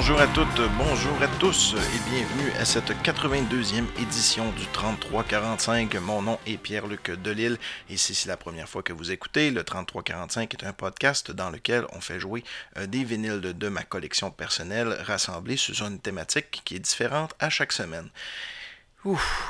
[0.00, 5.94] bonjour à toutes, bonjour à tous et bienvenue à cette 82e édition du 3345.
[5.96, 7.58] Mon nom est Pierre-Luc Delille
[7.90, 11.50] et si c'est la première fois que vous écoutez, le 3345 est un podcast dans
[11.50, 12.44] lequel on fait jouer
[12.78, 17.50] euh, des vinyles de ma collection personnelle rassemblés sur une thématique qui est différente à
[17.50, 18.08] chaque semaine.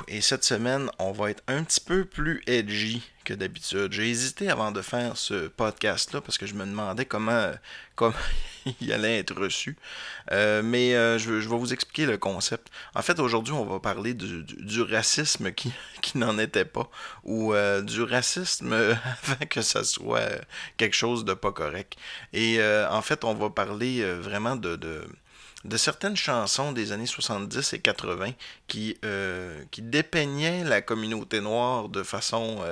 [0.08, 3.92] Et cette semaine, on va être un petit peu plus edgy que d'habitude.
[3.92, 7.52] J'ai hésité avant de faire ce podcast-là parce que je me demandais comment,
[7.94, 8.14] comment
[8.80, 9.76] il allait être reçu.
[10.32, 12.68] Euh, mais euh, je, vais vous expliquer le concept.
[12.94, 16.88] En fait, aujourd'hui, on va parler du, racisme qui, qui n'en était pas,
[17.24, 20.28] ou euh, du racisme avant que ça soit
[20.76, 21.96] quelque chose de pas correct.
[22.32, 24.78] Et en fait, on va parler vraiment de
[25.64, 28.30] de certaines chansons des années 70 et 80
[28.66, 28.96] qui,
[29.70, 32.64] qui dépeignaient la communauté noire de façon,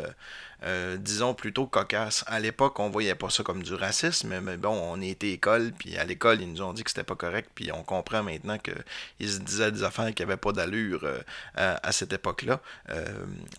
[0.64, 2.24] euh, disons, plutôt cocasse.
[2.26, 5.96] À l'époque, on voyait pas ça comme du racisme, mais bon, on était école, puis
[5.96, 9.30] à l'école, ils nous ont dit que c'était pas correct, puis on comprend maintenant qu'ils
[9.30, 11.06] se disaient des affaires qui n'avaient pas d'allure
[11.54, 12.60] à, cette époque-là.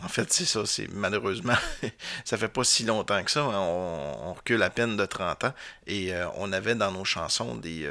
[0.04, 1.58] en fait, c'est ça, c'est malheureusement,
[2.26, 3.52] ça fait pas si longtemps que ça, hein.
[3.56, 5.54] on, on, recule à peine de 30 ans,
[5.88, 7.90] et on avait dans nos chansons des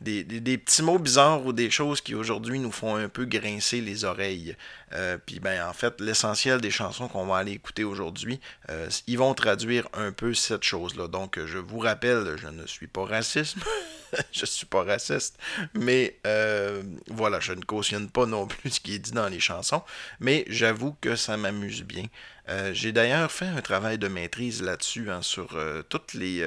[0.00, 4.04] des, petits mots bizarres ou des choses qui aujourd'hui nous font un peu grincer les
[4.04, 4.56] oreilles.
[4.92, 9.18] Euh, puis ben en fait, l'essentiel des chansons qu'on va aller écouter aujourd'hui, euh, ils
[9.18, 11.08] vont traduire un peu cette chose-là.
[11.08, 13.56] Donc je vous rappelle, je ne suis pas raciste.
[14.32, 15.38] je suis pas raciste.
[15.74, 19.40] Mais euh, voilà, je ne cautionne pas non plus ce qui est dit dans les
[19.40, 19.82] chansons.
[20.18, 22.04] Mais j'avoue que ça m'amuse bien.
[22.72, 25.56] J'ai d'ailleurs fait un travail de maîtrise là-dessus, hein, sur
[25.88, 26.42] toutes les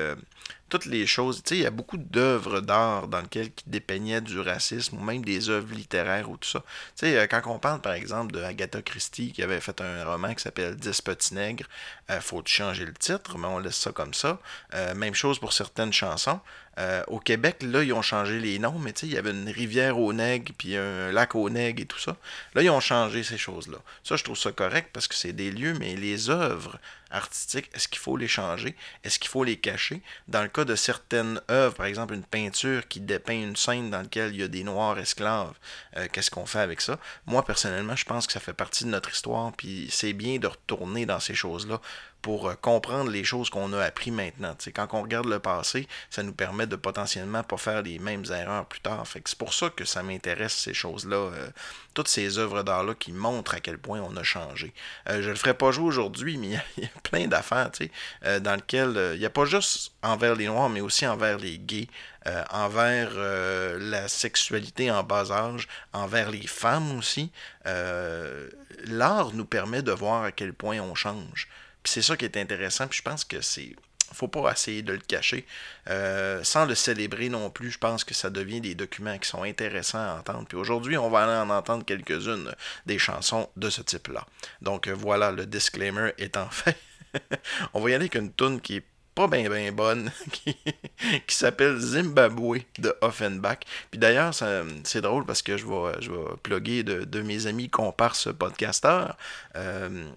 [0.73, 1.43] toutes les choses.
[1.43, 5.03] Tu sais, il y a beaucoup d'œuvres d'art dans lesquelles qui dépeignaient du racisme, ou
[5.03, 6.63] même des œuvres littéraires ou tout ça.
[6.97, 10.03] Tu sais, euh, quand on parle, par exemple, de Agatha Christie, qui avait fait un
[10.03, 11.67] roman qui s'appelle Dix petits nègres,
[12.09, 14.39] euh, faut changer le titre, mais on laisse ça comme ça.
[14.73, 16.39] Euh, même chose pour certaines chansons.
[17.07, 19.47] au Québec, là, ils ont changé les noms, mais tu sais, il y avait une
[19.47, 22.17] rivière au nègre, puis un lac au nègre et tout ça.
[22.55, 23.78] Là, ils ont changé ces choses-là.
[24.03, 26.77] Ça, je trouve ça correct parce que c'est des lieux, mais les œuvres
[27.13, 28.75] artistiques, est-ce qu'il faut les changer?
[29.03, 30.01] Est-ce qu'il faut les cacher?
[30.28, 34.01] Dans le cas de certaines œuvres, par exemple une peinture qui dépeint une scène dans
[34.01, 35.53] laquelle il y a des noirs esclaves,
[35.97, 37.00] euh, qu'est-ce qu'on fait avec ça?
[37.25, 40.47] Moi, personnellement, je pense que ça fait partie de notre histoire, puis c'est bien de
[40.47, 41.79] retourner dans ces choses-là
[42.23, 44.56] pour euh, comprendre les choses qu'on a appris maintenant.
[44.73, 48.66] quand on regarde le passé, ça nous permet de potentiellement pas faire les mêmes erreurs
[48.66, 49.06] plus tard.
[49.07, 51.50] Fait c'est pour ça que ça m'intéresse ces choses-là, euh,
[51.94, 54.73] toutes ces œuvres d'art-là qui montrent à quel point on a changé.
[55.09, 56.47] Euh, je le ferai pas jouer aujourd'hui, mais
[56.78, 57.69] il y, a plein d'affaires,
[58.41, 61.88] dans lesquelles il n'y a pas juste envers les Noirs, mais aussi envers les gays.
[62.50, 63.12] envers
[63.80, 67.31] la sexualité en bas âge, envers les femmes aussi.
[67.66, 71.47] L'art nous permet de voir à quel point on change
[71.84, 72.88] c'est ça qui est intéressant.
[72.88, 73.75] Puis je pense que c'est.
[74.14, 75.46] Faut pas essayer de le cacher.
[75.90, 79.41] Euh, sans le célébrer non plus, je pense que ça devient des documents qui sont
[79.41, 80.46] intéressants à entendre.
[80.47, 82.53] Puis aujourd'hui, on va aller en entendre quelques-unes
[82.85, 84.24] des chansons de ce type-là.
[84.62, 86.78] Donc euh, voilà, le disclaimer étant fait.
[87.74, 88.84] on va y aller avec une tune qui est
[89.16, 90.56] pas bien bonne qui,
[91.28, 93.59] s'appelle Zimbabwe de Offenbach.
[93.91, 94.34] Puis d'ailleurs,
[94.84, 99.16] c'est drôle parce que je vais, je de, mes amis comparses podcasteurs.
[99.56, 100.09] Euh,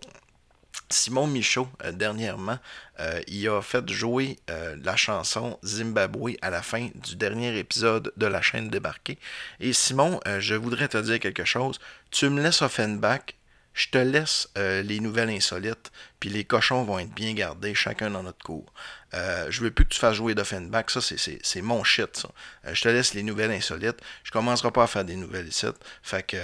[0.88, 2.58] Simon Michaud, euh, dernièrement,
[3.00, 8.26] euh, il a fait jouer la chanson Zimbabwe à la fin du dernier épisode de
[8.26, 9.18] la chaîne débarquée.
[9.60, 11.78] Et Simon, je voudrais te dire quelque chose.
[12.10, 13.34] Tu me laisses Offenbach,
[13.76, 18.22] je te laisse les nouvelles insolites, puis les cochons vont être bien gardés, chacun dans
[18.22, 18.72] notre cours.
[19.12, 22.30] je veux plus que tu fasses jouer d'Offenbach, ça c'est mon shit, ça.
[22.72, 24.00] je te laisse les nouvelles insolites.
[24.24, 25.78] Je commencerai pas à faire des nouvelles sites.
[26.02, 26.36] Fait que,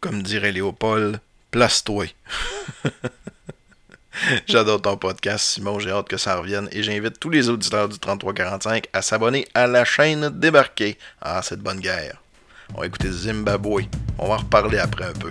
[0.00, 1.18] comme dirait Léopold,
[1.50, 2.06] place-toi.
[4.46, 5.78] J'adore ton podcast, Simon.
[5.78, 6.68] J'ai hâte que ça revienne.
[6.72, 10.98] Et j'invite tous les auditeurs du 3345 à s'abonner à la chaîne Débarquer.
[11.20, 12.20] Ah, cette bonne guerre.
[12.74, 13.82] On va écouter Zimbabwe.
[14.18, 15.30] On va en reparler après un peu.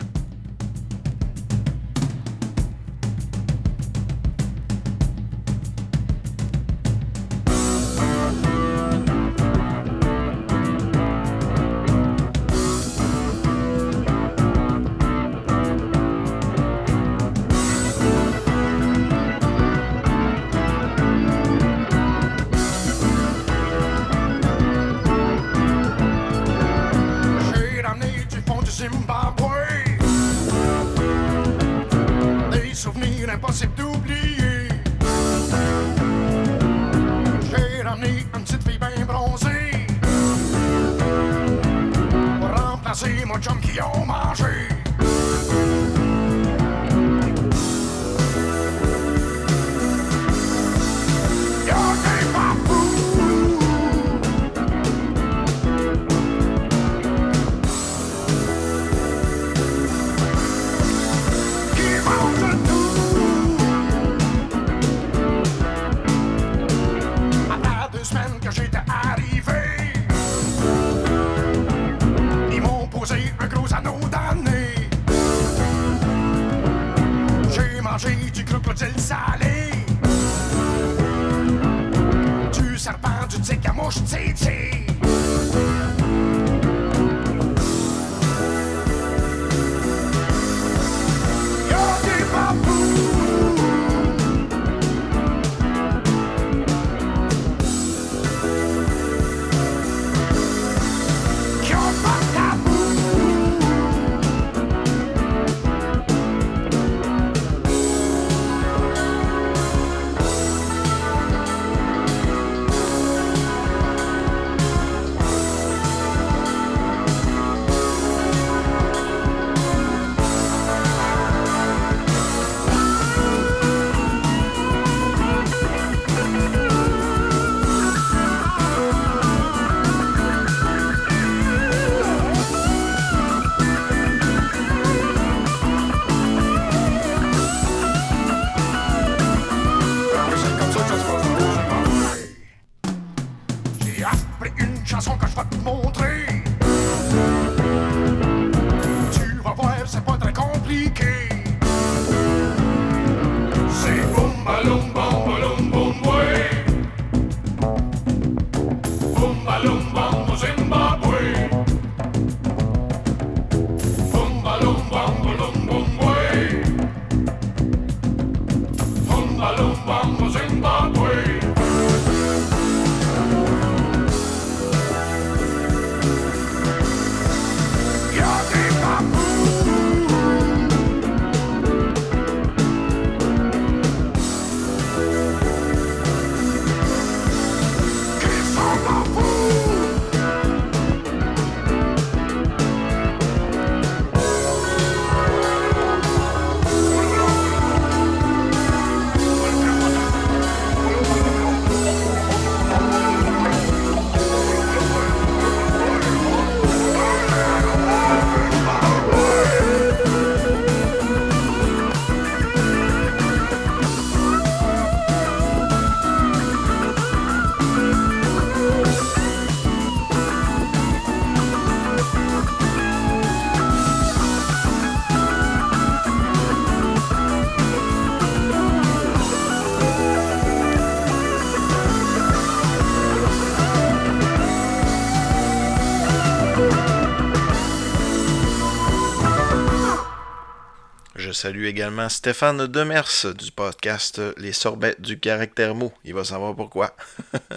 [241.42, 245.92] Salue également Stéphane Demers du podcast Les Sorbets du Caractère Mot.
[246.06, 246.96] Il va savoir pourquoi.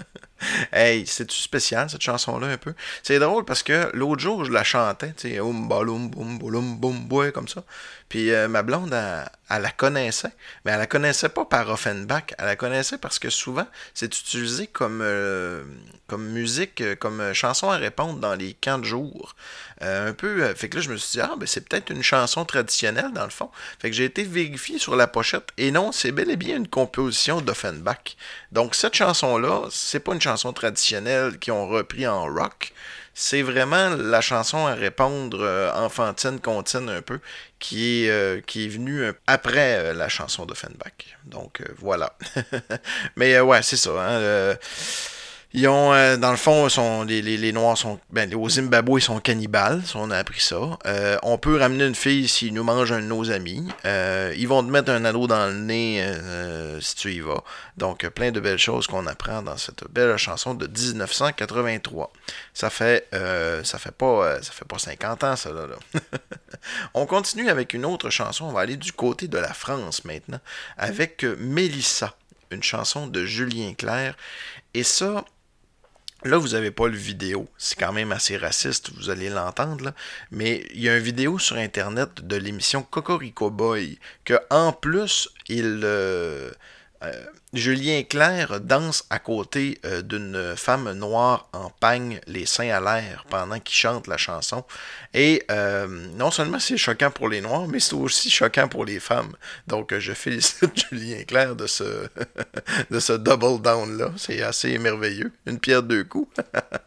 [0.73, 2.73] hey, c'est-tu spécial cette chanson-là un peu?
[3.03, 6.79] C'est drôle parce que l'autre jour, je la chantais, tu sais, oum baloum boum boum
[6.79, 7.63] boum comme ça.
[8.09, 10.31] Puis euh, ma blonde, elle, la connaissait,
[10.63, 14.65] mais elle la connaissait pas par Offenbach, elle la connaissait parce que souvent, c'est utilisé
[14.65, 15.63] comme, euh,
[16.07, 19.35] comme musique, comme chanson à répondre dans les camps de jour.
[19.85, 21.91] Euh, un peu, euh, fait que là, je me suis dit, ah, ben c'est peut-être
[21.91, 23.49] une chanson traditionnelle dans le fond.
[23.79, 26.67] Fait que j'ai été vérifié sur la pochette, et non, c'est bel et bien une
[26.67, 28.17] composition d'Offenbach.
[28.51, 32.73] Donc cette chanson-là, c'est pas une chanson traditionnelle qu'ils ont repris en rock,
[33.17, 37.21] c'est vraiment la chanson à répondre euh, enfantine, comptine un peu,
[37.59, 41.17] qui est, euh, qui est venue après la chanson d'Offenbach.
[41.23, 42.17] Donc euh, voilà.
[43.15, 43.91] Mais ouais, c'est ça.
[43.91, 44.57] Hein,
[45.53, 47.99] Ils ont, euh, dans le fond, sont, les, les, les Noirs sont.
[48.09, 50.77] Ben, au Zimbabwe, ils sont cannibales, si on a appris ça.
[50.85, 53.65] Euh, on peut ramener une fille s'ils nous mangent un de nos amis.
[53.85, 56.05] Euh, ils vont te mettre un anneau dans le nez
[56.81, 57.43] si tu y vas.
[57.77, 62.11] Donc, plein de belles choses qu'on apprend dans cette belle chanson de 1983.
[62.53, 63.07] Ça fait,
[63.63, 65.67] ça fait pas, ça fait pas 50 ans, ça là.
[65.67, 65.99] là.
[66.93, 68.45] on continue avec une autre chanson.
[68.45, 70.39] On va aller du côté de la France maintenant,
[70.77, 72.13] avec Mélissa,
[72.51, 74.15] une chanson de Julien Clerc.
[74.73, 75.23] Et ça,
[76.25, 77.47] Là, vous n'avez pas le vidéo.
[77.57, 79.93] C'est quand même assez raciste, vous allez l'entendre.
[80.31, 85.29] Mais il y a une vidéo sur Internet de l'émission Cocorico Boy que, en plus,
[85.47, 85.81] il.
[85.83, 86.51] euh,
[87.55, 93.25] Julien Clerc danse à côté euh, d'une femme noire en pagne, les seins à l'air,
[93.29, 94.65] pendant qu'il chante la chanson.
[95.13, 98.99] Et euh, non seulement c'est choquant pour les noirs, mais c'est aussi choquant pour les
[98.99, 99.31] femmes.
[99.67, 101.83] Donc euh, je félicite Julien Clerc de ce,
[102.91, 104.11] de ce double down-là.
[104.17, 105.31] C'est assez merveilleux.
[105.45, 106.29] Une pierre deux coups.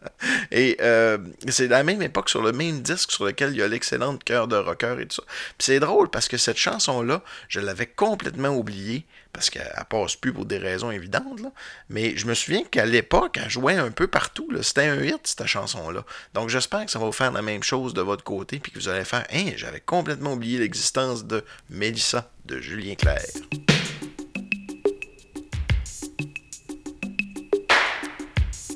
[0.50, 1.16] et euh,
[1.48, 4.48] c'est la même époque sur le même disque sur lequel il y a l'excellente cœur
[4.48, 5.22] de rocker et tout ça.
[5.56, 10.32] Puis c'est drôle parce que cette chanson-là, je l'avais complètement oubliée parce qu'elle passe plus
[10.32, 11.40] pour des raisons évidentes.
[11.40, 11.52] Là.
[11.88, 14.48] Mais je me souviens qu'à l'époque, elle jouait un peu partout.
[14.62, 16.04] C'était un hit, cette chanson-là.
[16.34, 18.78] Donc j'espère que ça va vous faire la même chose de votre côté, puis que
[18.78, 23.26] vous allez faire Hein, j'avais complètement oublié l'existence de Melissa de Julien Clerc.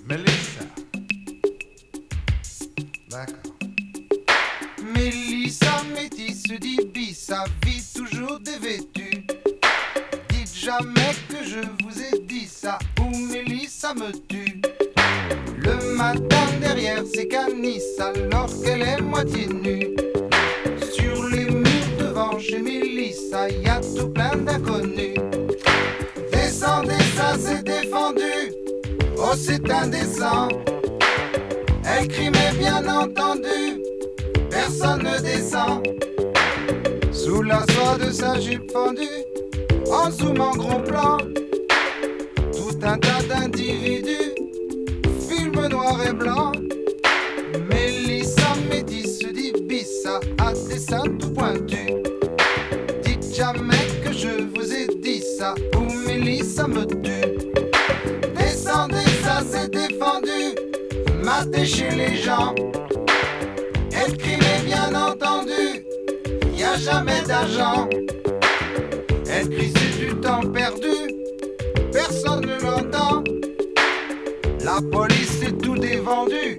[0.04, 0.64] Mélissa.
[3.08, 3.36] D'accord.
[4.94, 9.01] Mélissa métisse d'Ibissa vit toujours dévêtue.
[10.64, 14.62] Jamais que je vous ai dit ça ou Mélissa me tue.
[15.58, 19.96] Le matin derrière ses canisses alors qu'elle est moitié nue.
[20.92, 25.18] Sur les murs devant chez Mélissa, y a tout plein d'inconnus.
[26.30, 28.54] Descendez, ça c'est défendu.
[29.18, 30.46] Oh, c'est indécent.
[31.84, 33.82] Elle crie, mais bien entendu,
[34.48, 35.82] personne ne descend.
[37.10, 39.24] Sous la soie de sa jupe fendue,
[39.92, 41.18] en zoom en gros plan,
[42.52, 44.32] tout un tas d'individus,
[45.28, 46.52] film noir et blanc.
[47.70, 51.92] Mélissa métisse dit bissa à des seins tout pointus.
[53.04, 57.28] Dites jamais que je vous ai dit ça, ou Mélissa me tue.
[58.34, 60.56] Descendez, ça c'est défendu,
[61.22, 62.54] mater chez les gens.
[64.24, 65.84] Mais bien entendu,
[66.56, 67.88] y a jamais d'argent.
[74.74, 76.58] La police est tout dévendu,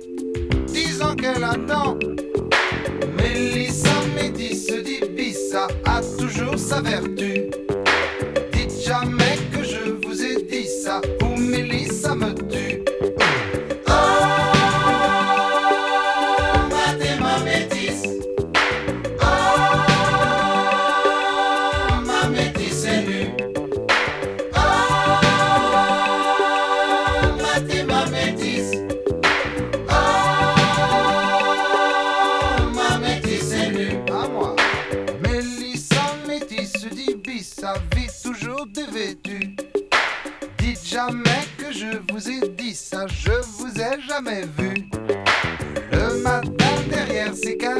[0.67, 1.97] disant qu'elle attend.
[3.17, 7.52] Mélissa médisse dit Bissa a toujours sa vertu.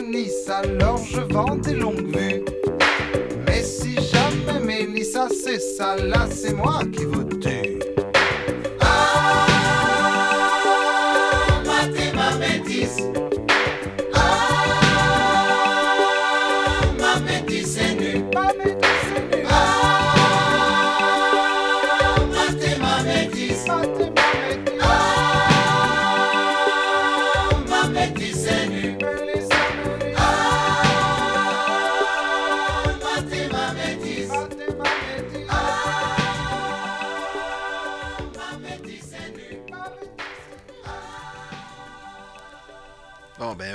[0.03, 2.43] Canisses, alors je vends des longues vues.
[3.45, 7.62] Mais si jamais Mélissa c'est ça, là c'est moi qui vous tue.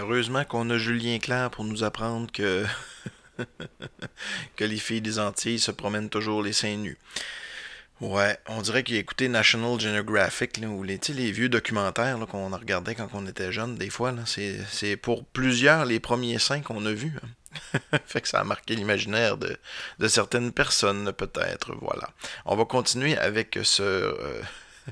[0.08, 2.64] Heureusement qu'on a Julien Clerc pour nous apprendre que
[4.56, 6.98] que les filles des Antilles se promènent toujours les seins nus.
[8.00, 12.48] Ouais, on dirait qu'il a écouté National Geographic, ou les, les vieux documentaires là, qu'on
[12.48, 14.14] regardait quand on était jeune, des fois.
[14.24, 17.14] C'est, c'est pour plusieurs les premiers seins qu'on a vus.
[17.22, 17.98] hein.
[18.06, 19.56] fait que ça a marqué l'imaginaire de,
[19.98, 21.74] de certaines personnes, peut-être.
[21.80, 22.08] Voilà.
[22.46, 24.42] On va continuer avec ce, euh,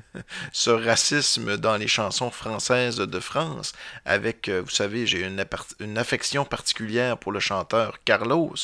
[0.51, 3.73] ce racisme dans les chansons françaises de France,
[4.05, 8.55] avec, euh, vous savez, j'ai une, affection particulière pour le chanteur Carlos.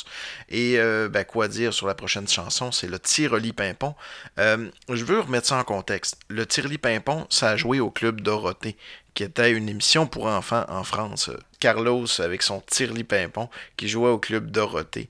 [0.49, 3.95] Et euh, ben, quoi dire sur la prochaine chanson, c'est le Tiroli Pimpon.
[4.39, 6.17] Euh, je veux remettre ça en contexte.
[6.27, 8.77] Le Tiroli Pimpon, ça a joué au club Dorothée,
[9.13, 11.29] qui était une émission pour enfants en France.
[11.59, 15.09] Carlos avec son Tirli Pimpon qui jouait au club Dorothée.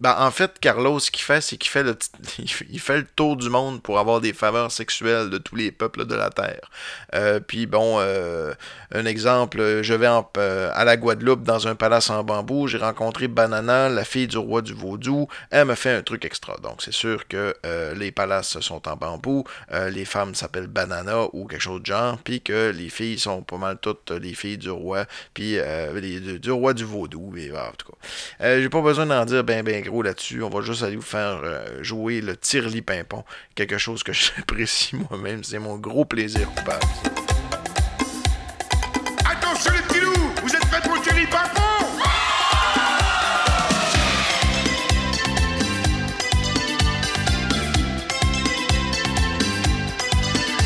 [0.00, 1.96] Ben, en fait, Carlos, ce qu'il fait, c'est qu'il fait le,
[2.78, 6.14] fait- le tour du monde pour avoir des faveurs sexuelles de tous les peuples de
[6.14, 6.70] la Terre.
[7.14, 8.52] Euh, puis bon, euh,
[8.92, 12.76] un exemple, je vais en- euh, à la Guadeloupe dans un palace en bambou, j'ai
[12.76, 16.56] rencontré Banana, la fille du roi du vaudou, elle me fait un truc extra.
[16.62, 19.44] Donc c'est sûr que euh, les palaces sont en bambou,
[19.90, 23.56] les femmes s'appellent Banana ou quelque chose de genre, puis que les filles sont pas
[23.56, 25.56] mal toutes les filles du roi, puis
[25.94, 28.58] du, du roi du vaudou, et, ah, en tout cas.
[28.60, 31.40] J'ai pas besoin d'en dire ben ben gros là-dessus, on va juste aller vous faire
[31.42, 33.24] euh, jouer le tirli pimpon,
[33.54, 36.84] quelque chose que j'apprécie moi-même, c'est mon gros plaisir coupable.
[39.24, 41.60] Attention les petits loups, vous êtes prêts pour le Kelly Pimpon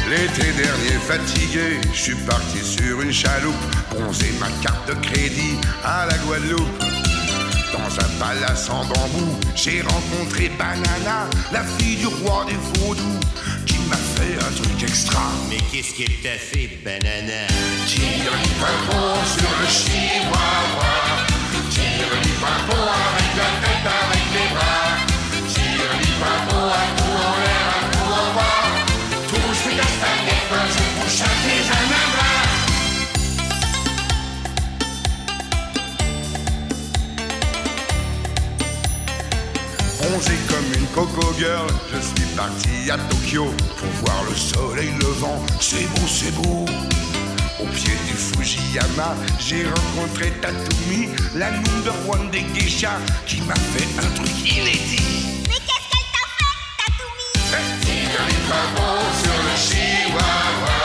[0.08, 3.54] L'été dernier fatigué, je suis parti sur une chaloupe,
[3.90, 6.89] bronzer ma carte de crédit à la Guadeloupe.
[7.72, 13.20] Dans un palace en bambou, j'ai rencontré Banana, la fille du roi des vaudous,
[13.66, 15.22] qui m'a fait un truc extra.
[15.48, 17.46] Mais qu'est-ce qu'elle t'a fait, banana?
[17.86, 20.90] Tire les pimpons sur le chihuahua
[21.70, 23.19] Tire avec
[40.20, 43.46] Bronzé comme une coco girl, je suis parti à Tokyo
[43.76, 45.40] pour voir le soleil levant.
[45.60, 46.66] C'est beau, c'est beau.
[47.60, 53.88] Au pied du Fujiyama, j'ai rencontré Tatumi, la number one des geishas, qui m'a fait
[53.98, 55.42] un truc inédit.
[55.48, 56.26] Mais qu'est-ce qu'elle t'a
[57.50, 60.79] fait, Tire les pavons sur le chihuahua.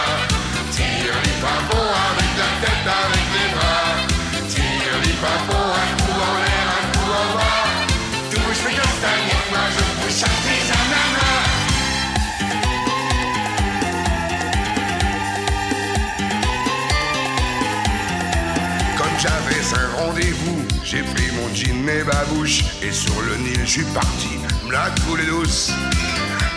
[19.26, 23.86] J'avais un rendez-vous, j'ai pris mon jean et babouche Et sur le Nil, je suis
[23.86, 25.72] parti, me la couler douce.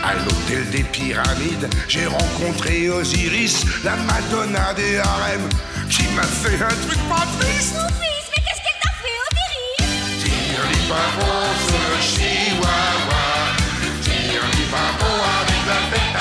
[0.04, 5.48] À l'hôtel des pyramides, j'ai rencontré Osiris La Madonna des harems
[5.90, 7.74] Qui m'a fait un truc pas triste.
[7.74, 10.24] Mon fils, mais qu'est-ce qu'elle t'a fait, Osiris?
[10.24, 13.24] Tire les pavons sur le chihuahua.
[14.02, 16.17] Tire les pavons avec la tête,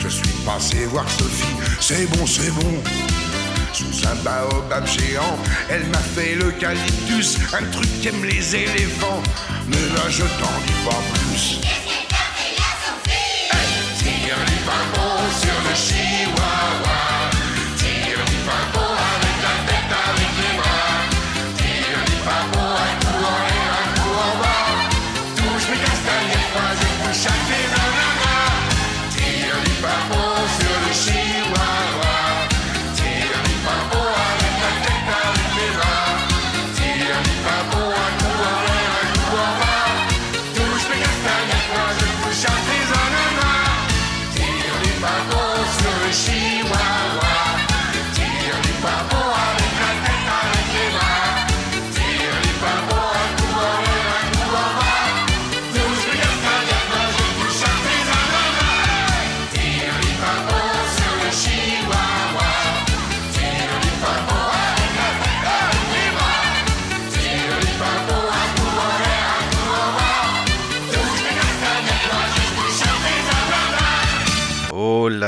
[0.00, 1.44] je suis passé voir Sophie,
[1.80, 2.82] c'est bon, c'est bon.
[3.72, 5.38] Sous un baobab géant,
[5.68, 9.22] elle m'a fait l'eucalyptus, un truc qu'aiment les éléphants.
[9.68, 11.60] Mais là, je t'en dis pas plus.
[13.98, 16.35] Tire les pavons sur le chihuahua.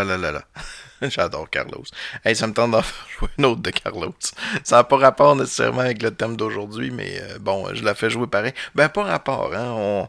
[1.02, 1.84] J'adore Carlos.
[2.24, 4.14] Hey, ça me tente d'en faire jouer une autre de Carlos.
[4.64, 8.10] Ça n'a pas rapport nécessairement avec le thème d'aujourd'hui, mais euh, bon, je la fais
[8.10, 8.52] jouer pareil.
[8.74, 10.08] Ben, pas rapport, hein.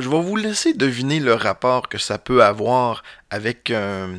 [0.00, 4.16] Je vais vous laisser deviner le rapport que ça peut avoir avec un,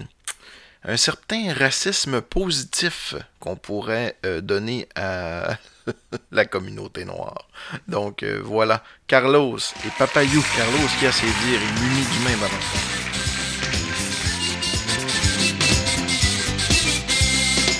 [0.83, 5.57] un certain racisme positif qu'on pourrait euh, donner à
[6.31, 7.47] la communauté noire.
[7.87, 10.43] Donc euh, voilà, Carlos et Papayou.
[10.55, 13.06] Carlos qui a ses dires est muni du même avantage.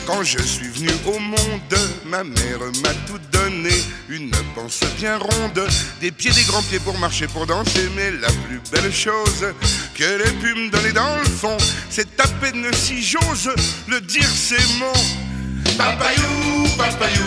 [0.07, 3.71] Quand je suis venu au monde, ma mère m'a tout donné.
[4.07, 5.67] Une panse bien ronde,
[5.99, 7.89] des pieds, des grands pieds pour marcher, pour danser.
[7.93, 9.45] Mais la plus belle chose
[9.93, 11.57] qu'elle ait pu me donner dans le fond,
[11.89, 13.51] c'est à peine si j'ose
[13.89, 14.93] le dire, c'est mon
[15.77, 17.25] papayou, papayou,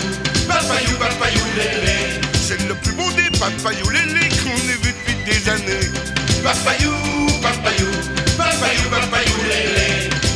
[0.48, 2.22] papayou, papayou, lélé.
[2.40, 5.86] C'est le plus beau des papayou, lélé qu'on ait vu depuis des années.
[6.42, 6.92] Papayou,
[7.42, 7.90] papayou,
[8.38, 9.79] papayou, papayou, lélé.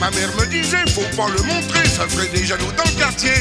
[0.04, 3.32] Ma mère me disait, faut pas le montrer, ça ferait des jaloux dans le quartier.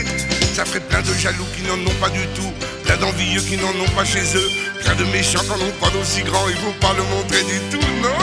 [0.54, 2.54] Ça ferait plein de jaloux qui n'en ont pas du tout,
[2.86, 4.50] plein d'envieux qui n'en ont pas chez eux,
[4.82, 7.60] plein de méchants qui n'en ont pas d'aussi grand, il faut pas le montrer du
[7.70, 8.16] tout, non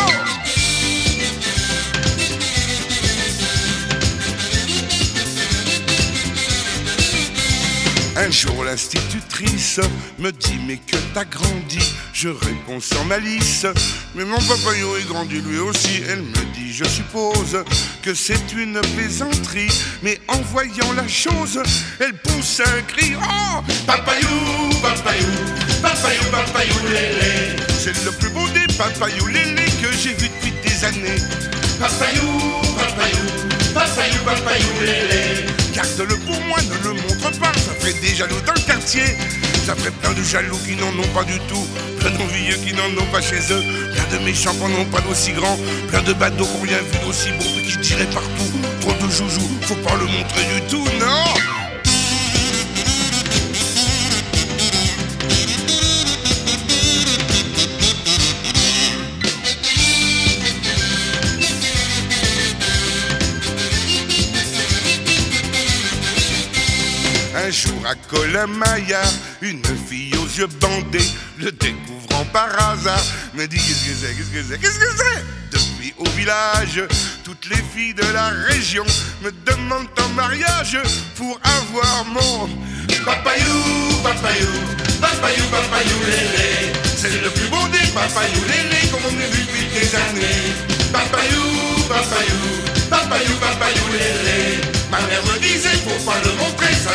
[8.16, 9.80] Un jour l'institutrice
[10.18, 11.78] me dit mais que t'as grandi?
[12.12, 13.66] Je réponds sans malice
[14.14, 16.02] Mais mon papayot est grandi lui aussi.
[16.08, 17.64] Elle me dit je suppose
[18.02, 19.70] que c'est une plaisanterie
[20.02, 21.62] Mais en voyant la chose
[22.00, 23.12] Elle pousse un cri.
[23.16, 25.26] Oh Papayou, papayou,
[25.80, 27.56] papayou, papayou lélé.
[27.78, 31.22] C'est le plus beau des papayou lélé que j'ai vu depuis des années.
[31.78, 32.28] Papayou,
[32.76, 33.59] papayou,
[35.74, 39.04] Garde-le pour moi, ne le montre pas, ça ferait des jaloux dans le quartier.
[39.64, 41.66] Ça ferait plein de jaloux qui n'en ont pas du tout,
[42.00, 43.62] plein d'envieux qui n'en ont pas chez eux,
[43.94, 46.78] plein de méchants qui n'en ont pas d'aussi grands, plein de badauds qui ont rien
[46.78, 48.50] vu d'aussi beau, qui tiraient partout.
[48.80, 51.59] Trop de joujoux, faut pas le montrer du tout, non
[67.50, 69.02] Un jour à Colomaya,
[69.42, 73.02] une fille aux yeux bandés, le découvrant par hasard,
[73.34, 75.24] me dit qu'est-ce que c'est, qu'est-ce que c'est, qu'est-ce que c'est?
[75.50, 76.80] Depuis au village,
[77.24, 78.84] toutes les filles de la région
[79.24, 80.78] me demandent en mariage
[81.16, 82.48] pour avoir mon
[83.04, 84.46] papayou, papayou,
[85.00, 86.72] papayou, papayou, lélé.
[86.84, 90.54] C'est le plus beau des papayou, lélé, comme on a vu depuis des années.
[90.92, 94.69] Papayou, papayou, papayou, papayou, lélé.
[94.90, 95.68] Ma mère me disait,
[96.04, 96.90] pas le montrer, ça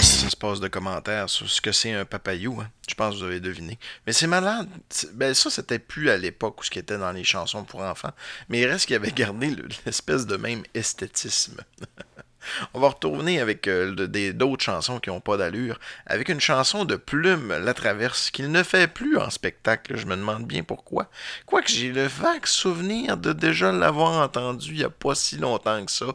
[0.00, 2.60] c'est une espace de commentaires sur ce que c'est un papayou.
[2.60, 2.68] hein.
[2.88, 3.78] Je pense que vous avez deviné.
[4.06, 4.68] Mais c'est malade.
[5.12, 8.12] Ben, ça, c'était plus à l'époque où ce qui était dans les chansons pour enfants.
[8.48, 11.60] Mais il reste qu'il avait gardé le- l'espèce de même esthétisme.
[12.74, 16.96] On va retourner avec euh, d'autres chansons qui n'ont pas d'allure, avec une chanson de
[16.96, 19.96] Plume, La Traverse, qu'il ne fait plus en spectacle.
[19.96, 21.08] Je me demande bien pourquoi.
[21.46, 25.84] Quoique j'ai le vague souvenir de déjà l'avoir entendu il n'y a pas si longtemps
[25.84, 26.06] que ça,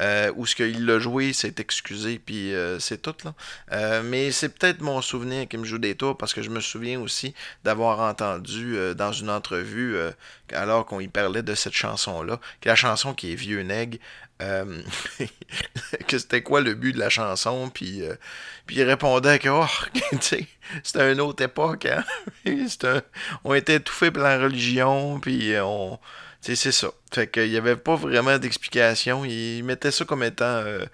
[0.00, 3.14] euh, où ce qu'il l'a joué, s'est excusé, puis euh, c'est tout.
[3.24, 3.34] là.
[3.72, 6.60] Euh, mais c'est peut-être mon souvenir qui me joue des tours, parce que je me
[6.60, 9.96] souviens aussi d'avoir entendu euh, dans une entrevue,
[10.52, 13.98] alors qu'on y parlait de cette chanson-là, que la chanson qui est Vieux Nègre,
[16.08, 18.02] que c'était quoi le but de la chanson, puis,
[18.70, 19.66] il répondait que oh,
[20.82, 22.02] c'était une autre époque, hein?
[22.46, 23.02] Un-
[23.44, 25.98] on était étouffés par la religion, puis on...
[26.42, 26.90] c'est ça.
[27.12, 29.24] Fait qu'il n'y avait pas vraiment d'explication.
[29.24, 30.44] Il mettait ça comme étant...
[30.44, 30.84] euh,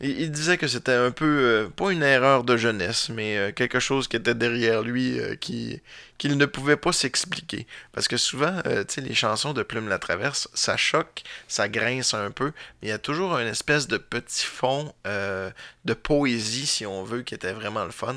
[0.00, 3.78] il, disait que c'était un peu, euh, pas une erreur de jeunesse, mais euh, quelque
[3.78, 5.80] chose qui était derrière lui qui
[6.18, 7.66] qu'il ne pouvait pas s'expliquer.
[7.92, 12.30] Parce que souvent, tu les chansons de Plume la Traverse, ça choque, ça grince un
[12.30, 17.22] peu, il y a toujours une espèce de petit fond de poésie, si on veut,
[17.22, 18.16] qui était vraiment le fun.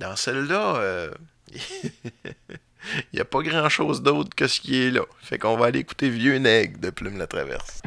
[0.00, 1.10] Dans celle-là,
[3.12, 5.02] il n'y a pas grand-chose d'autre que ce qui est là.
[5.20, 7.82] Fait qu'on va aller écouter Vieux Nègre de Plume la Traverse.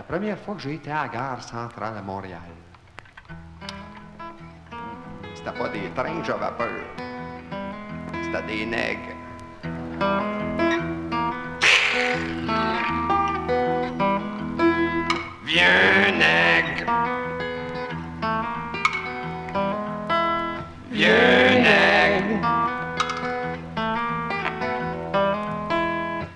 [0.00, 2.40] La première fois que j'ai été à la gare centrale à Montréal,
[5.34, 6.80] c'était pas des trains que j'avais peur.
[8.22, 9.14] C'était des nègres.
[15.44, 16.92] Vieux nègre.
[20.90, 22.48] Vieux nègre.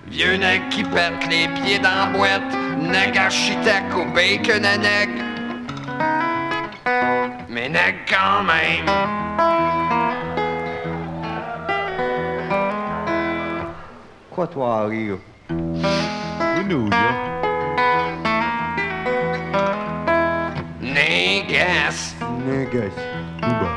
[0.09, 2.64] Vieux nègre qui pète les pieds dans la boîte.
[2.93, 5.25] Nègre architecte au bacon à nègre.
[7.49, 8.87] Mais nègre quand même.
[14.31, 15.19] Quoi toi à rire?
[16.69, 17.11] Nous, là.
[20.81, 22.15] Négas.
[22.47, 22.97] Négas.
[23.41, 23.71] Cuba.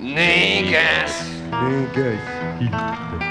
[0.00, 1.24] Négas.
[1.50, 2.36] Négas.
[2.58, 3.25] Plaît.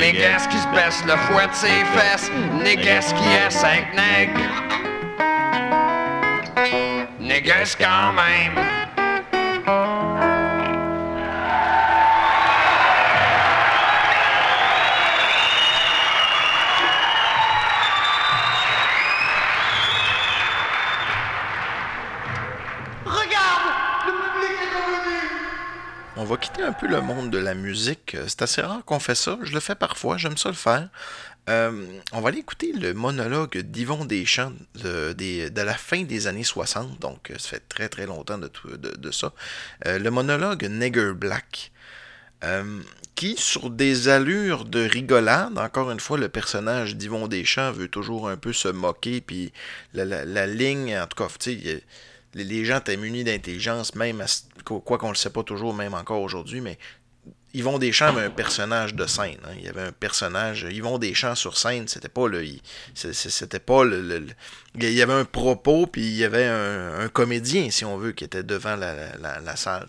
[0.00, 2.30] Négas qui se baisse le fouet de ses fesses.
[2.62, 4.62] Négas qui est cinq nègres.
[7.20, 8.83] Négas quand même.
[26.24, 28.16] On va quitter un peu le monde de la musique.
[28.28, 29.38] C'est assez rare qu'on fait ça.
[29.42, 30.88] Je le fais parfois, j'aime ça le faire.
[31.50, 36.98] Euh, on va aller écouter le monologue d'Yvon Deschamps de, la fin des années 60,
[36.98, 39.34] donc euh, ça fait très très longtemps de, ça.
[39.84, 41.72] Euh, le monologue Nigger Black,
[42.42, 42.80] euh,
[43.16, 48.30] qui, sur des allures de rigolade, encore une fois, le personnage d'Yvon Deschamps veut toujours
[48.30, 49.52] un peu se moquer, puis
[49.92, 51.82] la, la- ligne, en tout cas, tu sais,
[52.34, 54.26] les, gens étaient munis d'intelligence, même à
[54.64, 56.78] quoi qu'on ne le sait pas toujours, même encore aujourd'hui, mais
[57.54, 59.38] Yvon Deschamps avait un personnage de scène.
[59.44, 59.52] hein.
[59.56, 60.66] Il y avait un personnage.
[60.68, 62.44] Yvon Deschamps sur scène, c'était pas le.
[62.94, 64.26] C'était pas le-
[64.76, 68.24] Il y avait un propos, puis il y avait un, comédien, si on veut, qui
[68.24, 69.86] était devant la, salle.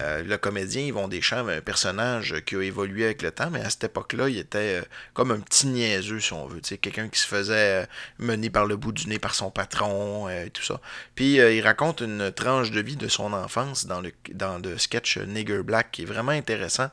[0.00, 3.60] Euh, le comédien Yvon Deschamps avait un personnage qui a évolué avec le temps, mais
[3.60, 4.82] à cette époque-là, il était euh,
[5.14, 6.60] comme un petit niaiseux, si on veut.
[6.60, 7.86] Quelqu'un qui se faisait euh,
[8.18, 10.80] mener par le bout du nez par son patron et tout ça.
[11.14, 15.18] Puis il raconte une tranche de vie de son enfance dans le, dans le sketch
[15.18, 16.88] Nigger Black qui est vraiment intéressant.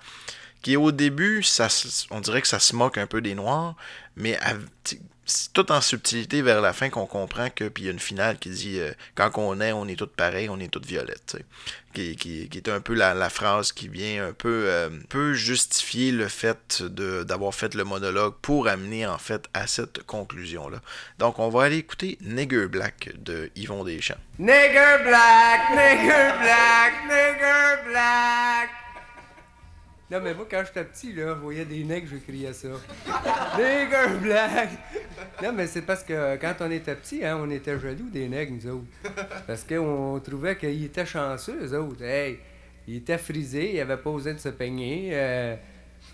[0.62, 1.68] Qui au début, ça,
[2.12, 3.76] on dirait que ça se moque un peu des Noirs,
[4.16, 4.40] mais
[5.26, 8.00] c'est tout en subtilité vers la fin qu'on comprend que puis il y a une
[8.00, 11.38] finale qui dit euh, quand on est on est toutes pareilles on est toutes violettes
[11.94, 16.12] qui, qui, qui est un peu la, la phrase qui vient un peu euh, justifier
[16.12, 20.80] le fait d'avoir fait le monologue pour amener en fait à cette conclusion là
[21.18, 24.16] donc on va aller écouter Nigger Black de Yvon Deschamps.
[24.40, 28.85] Nigger black, nigger black, nigger black.
[30.12, 32.68] Non, mais moi, quand j'étais petit, là, je voyais des nègres, je criais ça.
[33.58, 34.70] Nigger black.
[35.42, 38.54] Non, mais c'est parce que quand on était petit, hein, on était jaloux des nègres,
[38.54, 38.86] nous autres.
[39.48, 42.04] Parce qu'on trouvait qu'ils étaient chanceux, eux autres.
[42.04, 42.38] Hey,
[42.88, 45.10] ils étaient frisés, ils n'avaient pas osé de se peigner.
[45.14, 45.56] euh,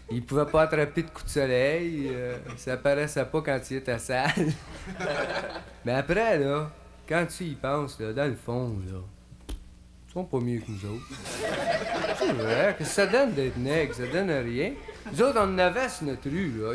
[0.10, 2.08] ils pouvaient pas attraper de coups de soleil.
[2.13, 4.32] euh, ça paraissait pas quand ils étaient sales.
[5.86, 6.71] mais après, là,
[7.08, 8.99] quand tu y penses, là, dans le fond, là,
[10.12, 11.06] ils sont pas mieux que nous autres.
[12.17, 14.74] C'est vrai que ça donne d'être nègre, ça donne rien.
[15.10, 16.74] Nous autres, on avait sur notre rue, là.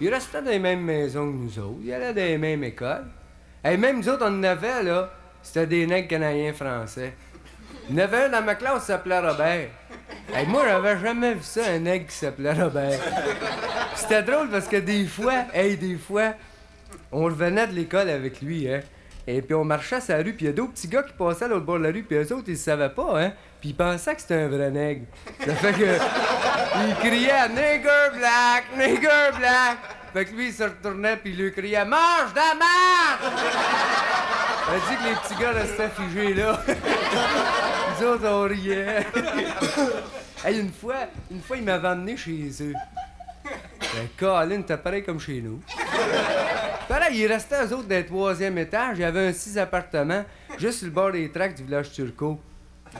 [0.00, 1.80] Ils, restaient dans les mêmes maisons que nous autres.
[1.82, 3.06] Ils allaient dans les mêmes écoles.
[3.64, 5.10] Et même nous autres, on avait, là.
[5.42, 7.14] C'était des nègres canadiens français.
[7.88, 9.70] Il y avait un dans ma classe qui s'appelait Robert.
[10.32, 13.00] Hey, moi, j'avais jamais vu ça, un nègre qui s'appelait Robert.
[13.96, 16.34] C'était drôle parce que des fois, hey, des fois,
[17.10, 18.80] on revenait de l'école avec lui, hein.
[19.36, 21.12] Et puis on marchait sur la rue, puis il y a d'autres petits gars qui
[21.12, 23.32] passaient à l'autre bord de la rue, puis eux autres, ils savaient pas, hein.
[23.60, 25.06] Puis ils pensaient que c'était un vrai nègre.
[25.44, 25.84] Ça fait que.
[26.88, 29.78] Il criait Nigger black, nigger black.
[30.12, 33.34] Fait que lui, il se retournait, puis il lui criait Mange de la marde!
[34.72, 36.60] Elle dit que les petits gars restaient figés là.
[38.00, 39.06] Les autres, on riait.
[40.44, 40.94] hey, une fois,
[41.30, 42.74] une fois, il m'avait emmené chez eux.
[43.44, 45.60] Ben, Colin, t'es pareil comme chez nous.
[46.90, 48.98] Pareil, il restait eux autres d'un troisième étage.
[48.98, 50.24] Il y avait un six appartements
[50.58, 52.40] juste sur le bord des tracts du village turco.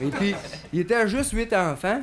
[0.01, 0.33] Et puis,
[0.71, 2.01] il était juste huit enfants.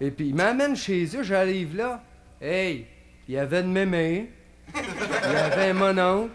[0.00, 2.02] Et puis, il m'amène chez eux, j'arrive là.
[2.40, 2.86] Hey,
[3.28, 4.30] il y avait une mémé.
[4.74, 6.30] Il y avait un mononcle.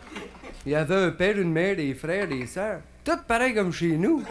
[0.63, 2.82] Il y avait un père, une mère, des frères, des sœurs.
[3.03, 4.23] Tout pareil comme chez nous.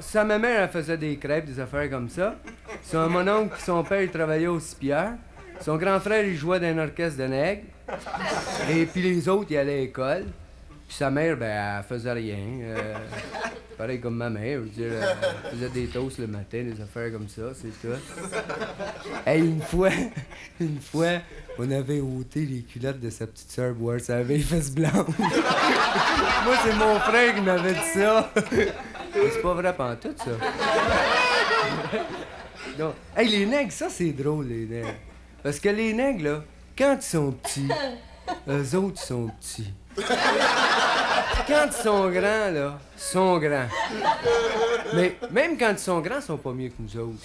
[0.00, 2.34] Sa maman, elle faisait des crêpes, des affaires comme ça.
[2.82, 5.12] Son mononcle, son père, il travaillait au cipière.
[5.60, 7.62] Son grand frère, il jouait dans un orchestre de nègres.
[8.70, 10.26] Et puis les autres, ils allaient à l'école.
[10.88, 12.36] Puis sa mère, ben, elle faisait rien.
[12.62, 12.94] euh,
[13.78, 14.92] pareil comme ma mère, je veux dire,
[15.44, 17.94] elle faisait des toasts le matin, des affaires comme ça, c'est tout.
[19.26, 19.88] Hey, une fois,
[20.60, 21.18] une fois,
[21.58, 24.92] on avait ôté les culottes de sa petite sœur boire sa vieille fesse blanche.
[25.18, 28.30] Moi, c'est mon frère qui m'avait dit ça.
[28.52, 30.30] Mais c'est pas vrai pantoute, ça.
[32.78, 32.94] Non.
[33.16, 34.94] Hey, les nègres, ça, c'est drôle, les nègres.
[35.42, 36.44] Parce que les nègres, là,
[36.76, 37.68] quand ils sont petits,
[38.48, 39.72] eux autres sont petits.
[41.46, 43.68] Quand ils sont grands, là, ils sont grands.
[44.94, 47.24] Mais même quand ils sont grands, ils sont pas mieux que nous autres.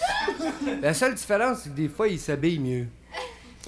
[0.82, 2.86] La seule différence, c'est que des fois, ils s'habillent mieux.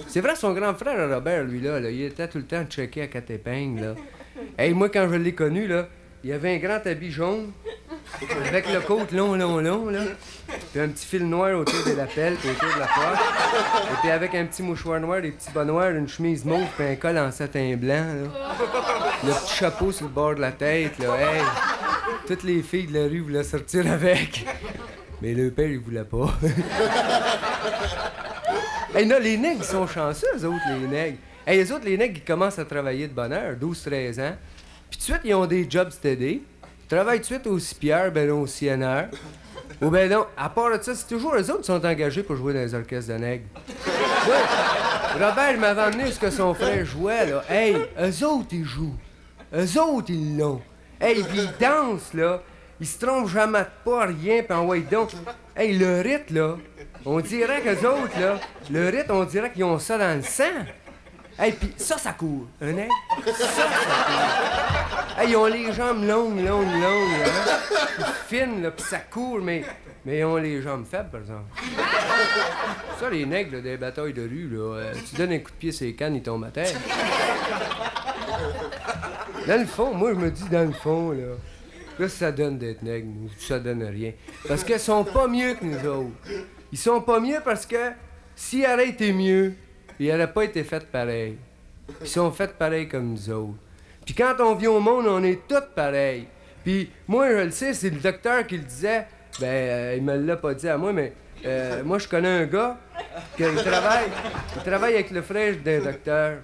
[0.07, 3.03] C'est vrai, son grand frère Robert, lui, là, là, il était tout le temps checké
[3.03, 3.95] à quatre épingles, là.
[4.57, 5.87] Hey, moi, quand je l'ai connu, là,
[6.23, 7.51] il avait un grand habit jaune,
[8.47, 10.01] avec le côte long, long, long, là.
[10.71, 13.19] Puis un petit fil noir autour de la pelle, puis autour de la poche.
[13.91, 16.87] Et puis avec un petit mouchoir noir, des petits bas noirs, une chemise mauve, puis
[16.87, 18.05] un col en satin blanc.
[19.23, 21.15] Le petit chapeau sur le bord de la tête, là.
[21.19, 21.41] Hey!
[22.27, 24.45] Toutes les filles de la rue voulaient sortir avec.
[25.21, 26.33] Mais le père, il voulait pas.
[28.95, 31.17] hey, non, les nègres, ils sont chanceux, eux autres, les nègres.
[31.45, 34.35] Hey, les autres, les nègres, ils commencent à travailler de bonne heure, 12-13 ans.
[34.89, 36.41] Puis tout de suite, ils ont des jobs steady.
[36.63, 39.09] Ils travaillent tout de suite au CPR, ben au CNR.
[39.81, 42.35] Ou ben non, à part de ça, c'est toujours eux autres qui sont engagés pour
[42.35, 43.45] jouer dans les orchestres de nègres.
[43.57, 45.23] Ouais.
[45.25, 47.43] Robert m'avait emmené ce que son frère jouait, là.
[47.49, 48.95] Hey, eux autres, ils jouent.
[49.53, 50.61] Eux autres, ils l'ont.
[50.99, 52.41] Hey, puis ils dansent, là.
[52.79, 55.09] Ils se trompent jamais de pas, rien, puis donc.
[55.55, 56.57] Hey, le rythme, là,
[57.05, 58.39] on dirait qu'eux autres, là,
[58.69, 60.43] le rythme, on dirait qu'ils ont ça dans le sang.
[61.41, 62.45] Hey, puis ça, ça court.
[62.61, 62.91] Un aigle,
[63.25, 65.19] ça, ça court.
[65.19, 68.05] Hey, ils ont les jambes longues, longues, longues, hein?
[68.27, 69.63] Fines, là, puis ça court, mais,
[70.05, 71.45] mais ils ont les jambes faibles, par exemple.
[72.99, 75.71] Ça, les nègres, des batailles de rue, là, euh, tu donnes un coup de pied
[75.71, 76.77] sur les cannes, ils tombent à terre.
[79.47, 81.33] Dans le fond, moi, je me dis, dans le fond, là,
[81.97, 83.07] que ça donne d'être nègre?
[83.07, 83.29] nous?
[83.39, 84.11] Ça donne rien.
[84.47, 86.11] Parce qu'ils sont pas mieux que nous autres.
[86.71, 87.93] Ils sont pas mieux parce que
[88.35, 89.55] s'ils été mieux,
[90.05, 91.37] ils n'auraient pas été faits pareil.
[92.01, 93.57] Ils sont faits pareil comme nous autres.
[94.05, 96.27] Puis quand on vient au monde, on est tous pareils.
[96.63, 99.07] Puis moi, je le sais, c'est le docteur qui le disait.
[99.39, 101.13] Ben, euh, il me l'a pas dit à moi, mais
[101.45, 102.77] euh, moi, je connais un gars
[103.37, 104.07] qui travaille,
[104.57, 106.37] il travaille avec le frère d'un docteur.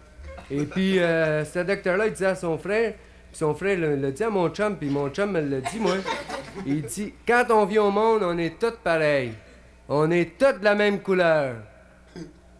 [0.50, 4.12] Et puis, euh, ce docteur-là, il disait à son frère, puis son frère le, le
[4.12, 5.96] dit à mon chum, puis mon chum me l'a dit, moi.
[6.65, 9.34] Il dit Quand on vient au monde, on est tous pareils.
[9.89, 11.56] On est tous de la même couleur.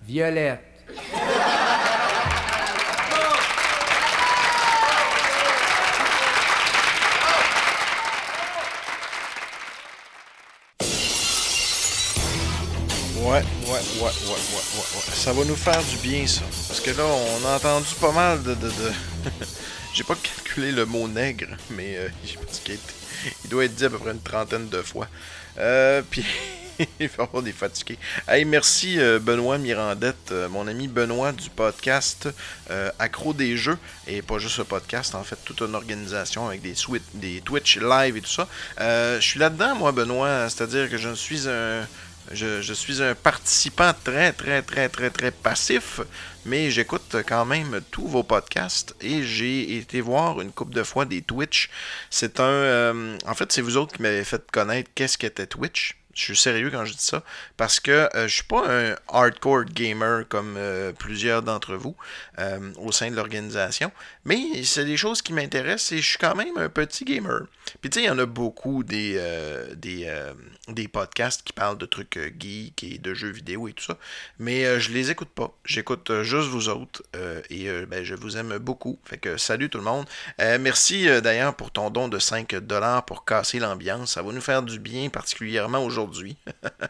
[0.04, 0.62] Violette.
[0.88, 0.94] Ouais,
[13.24, 15.14] ouais, ouais, ouais, ouais, ouais, ouais.
[15.14, 16.44] Ça va nous faire du bien, ça.
[16.68, 18.54] Parce que là, on a entendu pas mal de.
[18.54, 18.92] de, de...
[19.94, 22.80] j'ai pas calculé le mot nègre, mais euh, je pense qu'il
[23.50, 25.08] doit être dit à peu près une trentaine de fois.
[25.58, 26.24] Euh, puis
[27.18, 27.98] Avoir des fatigués.
[28.28, 32.30] Hey, merci euh, Benoît Mirandette, euh, mon ami Benoît du podcast
[32.70, 36.62] euh, Accro des jeux, et pas juste le podcast, en fait, toute une organisation avec
[36.62, 36.74] des,
[37.16, 38.48] des Twitch live et tout ça.
[38.80, 41.88] Je suis là-dedans, moi, Benoît, c'est-à-dire que je suis un.
[42.34, 46.02] Je, suis un participant très, très, très, très, très passif,
[46.46, 51.06] mais j'écoute quand même tous vos podcasts et j'ai été voir une couple de fois
[51.06, 51.70] des Twitch.
[52.10, 53.16] C'est un.
[53.26, 55.97] en fait, c'est vous autres qui m'avez fait connaître qu'est-ce qu'était Twitch.
[56.18, 57.22] Je suis sérieux quand je dis ça,
[57.58, 61.96] parce que euh, je suis pas un hardcore gamer comme euh, plusieurs d'entre vous
[62.40, 63.92] euh, au sein de l'organisation,
[64.28, 67.44] mais c'est des choses qui m'intéressent et je suis quand même un petit gamer.
[67.80, 70.34] Puis tu sais, il y en a beaucoup des, euh, euh,
[70.92, 73.98] podcasts qui parlent de trucs euh, geeks et de jeux vidéo et tout ça,
[74.38, 75.56] mais euh, je les écoute pas.
[75.64, 77.04] J'écoute juste vous autres
[77.50, 79.00] et ben, je vous aime beaucoup.
[79.06, 80.06] Fait que salut tout le monde.
[80.38, 84.14] Merci d'ailleurs pour ton don de 5$ pour casser l'ambiance.
[84.14, 86.38] Ça va nous faire du bien, particulièrement aujourd'hui.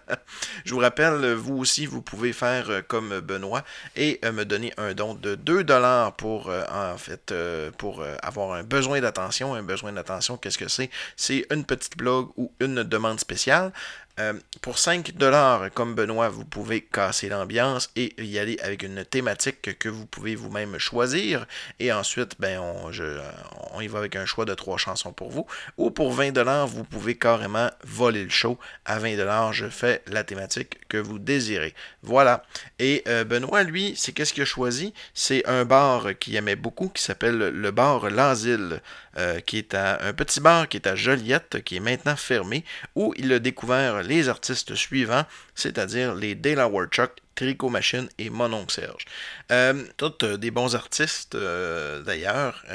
[0.65, 3.63] je vous rappelle, vous aussi, vous pouvez faire comme Benoît
[3.95, 8.63] et me donner un don de 2$ pour en fait euh, pour euh, avoir un
[8.63, 9.53] besoin d'attention.
[9.53, 10.89] Un besoin d'attention, qu'est-ce que c'est?
[11.15, 13.71] C'est une petite blog ou une demande spéciale.
[14.19, 19.77] Euh, pour 5$, comme Benoît, vous pouvez casser l'ambiance et y aller avec une thématique
[19.77, 21.45] que vous pouvez vous-même choisir.
[21.79, 25.45] Et ensuite, ben, on, y va avec un choix de trois chansons pour vous.
[25.77, 28.57] Ou pour 20$, vous pouvez carrément voler le show.
[28.85, 31.75] À 20$, je fais la thématique que vous désirez.
[32.01, 32.43] Voilà.
[32.79, 34.93] Et euh, Benoît, lui, c'est qu'est-ce qu'il a choisi?
[35.13, 38.81] C'est un bar qu'il aimait beaucoup qui s'appelle le bar L'Asile.
[39.17, 42.63] Euh, qui est à un petit bar qui est à Joliette, qui est maintenant fermé,
[42.95, 45.25] où il a découvert les artistes suivants,
[45.55, 49.05] c'est-à-dire les Delaware Chuck, Tricot Machine et Mon Serge.
[49.51, 52.65] Euh, tous euh, des bons artistes, euh, d'ailleurs,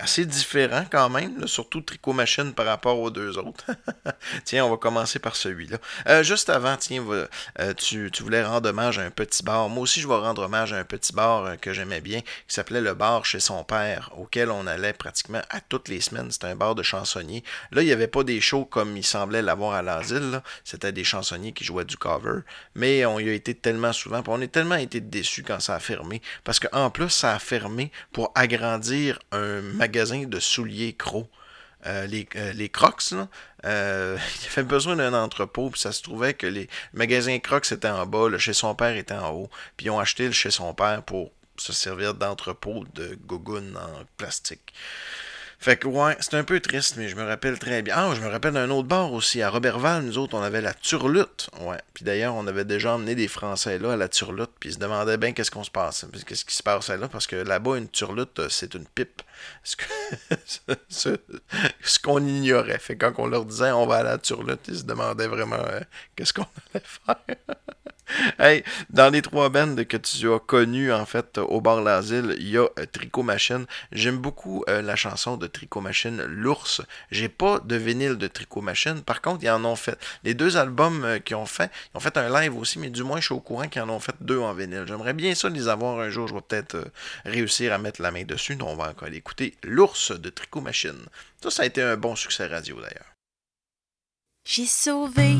[0.00, 3.66] assez différents quand même, surtout Tricot Machine par rapport aux deux autres.
[4.44, 6.22] tiens, on va commencer par celui-là.
[6.22, 7.04] Juste avant, tiens,
[7.76, 9.68] tu, voulais rendre hommage à un petit bar.
[9.68, 12.80] Moi aussi, je vais rendre hommage à un petit bar que j'aimais bien, qui s'appelait
[12.80, 16.30] le bar chez son père, auquel on allait pratiquement à toutes les semaines.
[16.30, 17.42] C'était un bar de chansonniers.
[17.72, 20.42] Là, il n'y avait pas des shows comme il semblait l'avoir à l'asile.
[20.64, 22.40] C'était des chansonniers qui jouaient du cover.
[22.76, 25.80] Mais on y a été tellement souvent, on a tellement été déçus quand ça a
[25.80, 26.22] fermé.
[26.44, 31.28] Parce qu'en plus, ça a fermé pour agrandir un magasin de souliers crocs.
[31.86, 33.26] Euh, les, euh, les Crocs, là,
[33.64, 37.88] euh, il avait besoin d'un entrepôt, puis ça se trouvait que les magasins Crocs étaient
[37.88, 40.50] en bas, le chez son père était en haut, puis ils ont acheté le chez
[40.50, 44.74] son père pour se servir d'entrepôt de gogoon en plastique.
[45.62, 47.94] Fait que ouais, c'est un peu triste, mais je me rappelle très bien.
[47.94, 49.42] Ah, je me rappelle d'un autre bar aussi.
[49.42, 51.50] À Robertval, nous autres, on avait la turlute.
[51.60, 51.76] Ouais.
[51.92, 54.78] Puis d'ailleurs, on avait déjà emmené des Français là à la turlute, puis ils se
[54.78, 57.90] demandaient bien qu'est-ce qu'on se passe, qu'est-ce qui se passait là, parce que là-bas, une
[57.90, 59.20] turlute, euh, c'est une pipe.
[59.64, 62.78] Ce que- ce- qu'on ignorait?
[62.78, 65.56] Fait que quand on leur disait on va à la turlute, ils se demandaient vraiment
[65.56, 65.80] euh,
[66.16, 67.16] qu'est-ce qu'on allait faire?
[68.38, 72.48] Hey, dans les trois bandes que tu as connues, en fait, au bar l'asile, il
[72.48, 73.66] y a euh, Tricot Machine.
[73.92, 76.82] J'aime beaucoup euh, la chanson de Tricot Machine, L'ours.
[77.10, 79.02] J'ai pas de vinyle de Tricot Machine.
[79.02, 79.98] Par contre, ils en ont fait.
[80.24, 83.02] Les deux albums euh, qu'ils ont fait, ils ont fait un live aussi, mais du
[83.02, 84.84] moins, je suis au courant qu'ils en ont fait deux en vinyle.
[84.86, 86.28] J'aimerais bien ça les avoir un jour.
[86.28, 86.90] Je vais peut-être
[87.24, 88.56] réussir à mettre la main dessus.
[88.56, 90.98] Donc, on va encore aller écouter L'ours de Tricot Machine.
[91.42, 93.14] Ça, ça a été un bon succès radio d'ailleurs.
[94.44, 95.36] J'ai sauvé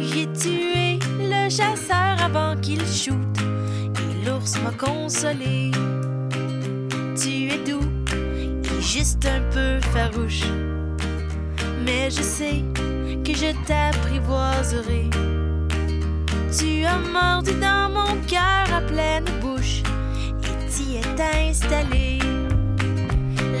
[0.00, 3.16] J'ai tué le chasseur avant qu'il shoot.
[3.38, 5.72] Et l'ours m'a consolé.
[7.20, 7.86] Tu es doux
[8.64, 10.44] et juste un peu farouche.
[11.84, 12.64] Mais je sais
[13.22, 15.10] que je t'apprivoiserai.
[16.58, 19.82] Tu as mordu dans mon cœur à pleine bouche
[20.42, 22.20] et t'y es installé.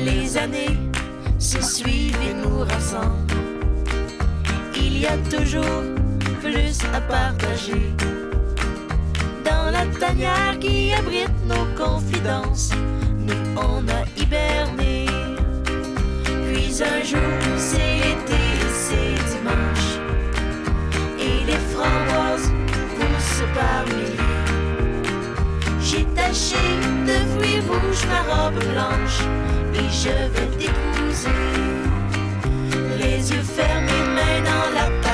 [0.06, 0.78] Les années
[1.38, 3.25] se suivent et nous rassemblent.
[4.98, 5.82] Il y a toujours
[6.40, 7.92] plus à partager.
[9.44, 12.70] Dans la tanière qui abrite nos confidences,
[13.26, 15.04] nous on a hiberné.
[16.24, 18.42] Puis un jour, c'est l'été,
[18.72, 19.88] c'est dimanche.
[21.20, 22.50] Et les framboises
[22.96, 24.16] poussent par milliers.
[25.78, 26.64] J'ai taché
[27.06, 29.20] de fruits rouges ma robe blanche
[29.74, 31.28] et je vais t'épouser.
[32.98, 33.95] Les yeux fermés,
[34.42, 35.05] dans la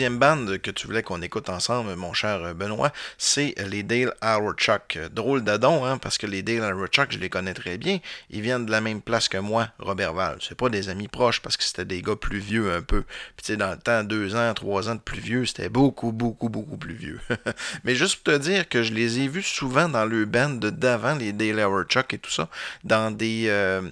[0.00, 4.14] deuxième band que tu voulais qu'on écoute ensemble, mon cher Benoît, c'est les Dale
[4.56, 4.98] Chuck.
[5.12, 7.98] Drôle d'adon, hein, parce que les Dale Chuck, je les connais très bien.
[8.30, 10.38] Ils viennent de la même place que moi, Robert Val.
[10.40, 13.02] C'est pas des amis proches, parce que c'était des gars plus vieux un peu.
[13.36, 16.12] Puis tu sais, dans le temps, deux ans, trois ans de plus vieux, c'était beaucoup,
[16.12, 17.20] beaucoup, beaucoup plus vieux.
[17.84, 21.14] Mais juste pour te dire que je les ai vus souvent dans le band d'avant,
[21.14, 22.48] les Dale Chuck et tout ça,
[22.84, 23.48] dans des...
[23.48, 23.82] Euh...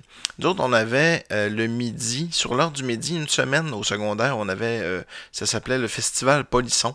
[0.42, 4.80] On avait euh, le midi, sur l'heure du midi, une semaine au secondaire, on avait...
[4.82, 5.02] Euh,
[5.32, 6.94] ça s'appelait le Festival Polisson.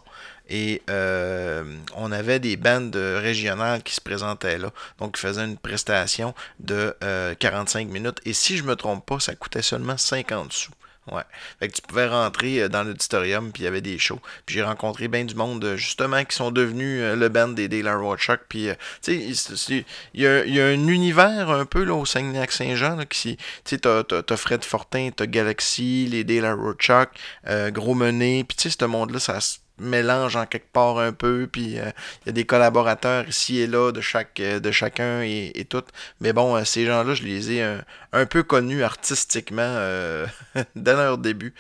[0.49, 1.64] Et euh,
[1.95, 4.72] on avait des bandes régionales qui se présentaient là.
[4.99, 8.22] Donc, ils faisaient une prestation de euh, 45 minutes.
[8.24, 10.72] Et si je me trompe pas, ça coûtait seulement 50 sous.
[11.12, 11.24] Ouais.
[11.60, 14.22] Fait que tu pouvais rentrer euh, dans l'auditorium, puis il y avait des shows.
[14.45, 17.68] Puis j'ai rencontré bien du monde, euh, justement, qui sont devenus euh, le band des
[17.68, 18.39] Dale Chuck.
[18.47, 18.70] Puis,
[19.01, 23.80] tu sais, il y a, un univers un peu là, au Saguenay-Saint-Jean, qui, tu sais,
[23.80, 27.10] t'as, t'as, Fred Fortin, t'as Galaxy, les Dale Chuck,
[27.47, 28.45] euh, Gros Menet.
[28.47, 31.80] Puis, tu sais, ce monde-là, ça se mélange en quelque part un peu, puis il
[31.80, 31.91] euh,
[32.26, 35.84] y a des collaborateurs ici et là de chaque euh, de chacun et, et tout.
[36.19, 39.63] Mais bon, euh, ces gens-là, je les ai un, un peu connus artistiquement
[40.76, 41.53] dès leur début.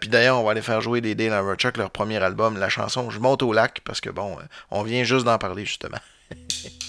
[0.00, 3.10] puis d'ailleurs, on va aller faire jouer les Dale Chuck, leur premier album, la chanson
[3.10, 4.38] Je monte au lac, parce que bon,
[4.70, 5.98] on vient juste d'en parler justement.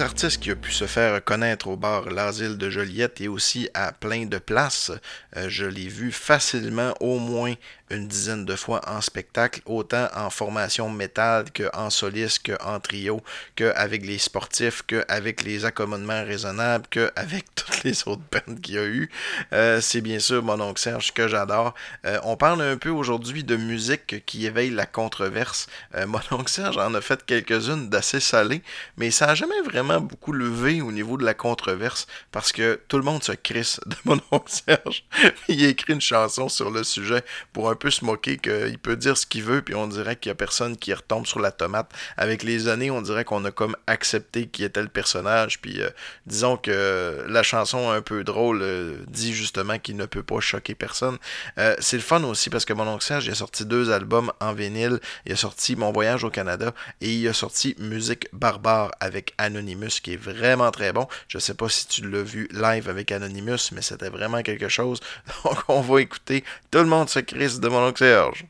[0.00, 3.92] artiste qui a pu se faire connaître au bar L'Asile de Joliette et aussi à
[3.92, 4.92] plein de places,
[5.36, 7.54] euh, je l'ai vu facilement au moins
[7.90, 13.22] une dizaine de fois en spectacle, autant en formation métal qu'en soliste, qu'en trio,
[13.56, 18.84] qu'avec les sportifs, qu'avec les accommodements raisonnables, qu'avec toutes les autres bandes qu'il y a
[18.84, 19.10] eu.
[19.54, 21.74] Euh, c'est bien sûr mon oncle Serge que j'adore.
[22.04, 25.66] Euh, on parle un peu aujourd'hui de musique qui éveille la controverse.
[26.06, 28.62] Mon oncle Serge en a fait quelques-unes d'assez salées,
[28.98, 32.98] mais ça n'a jamais vraiment beaucoup levé au niveau de la controverse parce que tout
[32.98, 35.04] le monde se crisse de mon oncle Serge.
[35.48, 37.22] Il a écrit une chanson sur le sujet
[37.52, 40.30] pour un peu se moquer qu'il peut dire ce qu'il veut, puis on dirait qu'il
[40.30, 41.90] y a personne qui retombe sur la tomate.
[42.16, 45.90] Avec les années, on dirait qu'on a comme accepté qui était le personnage, puis euh,
[46.26, 50.74] disons que la chanson un peu drôle euh, dit justement qu'il ne peut pas choquer
[50.74, 51.18] personne.
[51.58, 54.52] Euh, c'est le fun aussi parce que mon oncle Serge a sorti deux albums en
[54.52, 55.00] vinyle.
[55.26, 59.34] Il a sorti Mon voyage au Canada et il a sorti Musique barbare avec
[59.78, 61.06] Anonymous qui est vraiment très bon.
[61.28, 65.00] Je sais pas si tu l'as vu live avec Anonymous, mais c'était vraiment quelque chose.
[65.44, 68.44] Donc on va écouter Tout le monde se crisse de mon oncle Serge.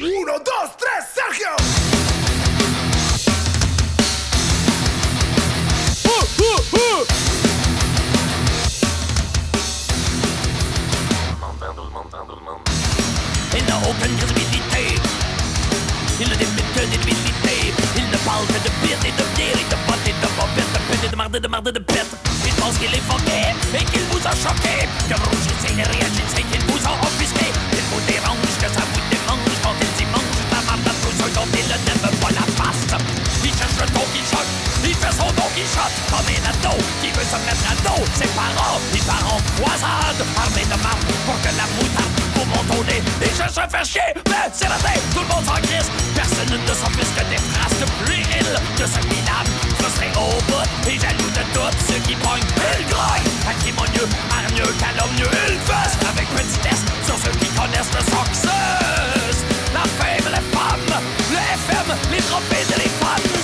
[0.00, 1.48] Uno, dos, tres, Sergio!
[13.56, 15.00] Il n'a aucune crédibilité.
[16.20, 17.72] Il ne que des débilités.
[17.96, 19.57] Il ne parle que de pire et de bière
[21.28, 22.08] de et de marde et de de pète.
[22.46, 24.88] Il pense qu'il est foqué et qu'il vous a choqué.
[25.08, 27.52] Que vous rougissez et réagissez, qu'il vous a offusqué.
[27.72, 30.38] Il vous dérange, que ça vous démange quand il dimanche.
[30.52, 32.96] La marde à tous ceux dont il n'aime pas la face.
[33.44, 34.52] Il cherche le ton qui choque.
[34.84, 36.72] Il fait son don qui choque comme un ado
[37.02, 38.02] qui veut se mettre à dos.
[38.16, 42.68] Ses parents, il part en croisade, armé de marde pour que la moutarde vous monte.
[42.88, 45.90] Et je se fais chier, mais c'est raté, tout le monde s'en crisse.
[46.14, 50.98] Personne ne s'offusque que des phrases de puériles de ce minable, frustré au bout et
[50.98, 52.42] jaloux de tout ceux qui pognent.
[52.78, 59.44] Il grogne, acrimonieux, hargneux, calomnieux, il fesse avec petitesse sur ceux qui connaissent le success.
[59.72, 63.37] La fame, les femmes, le FM, les trophées et les fans.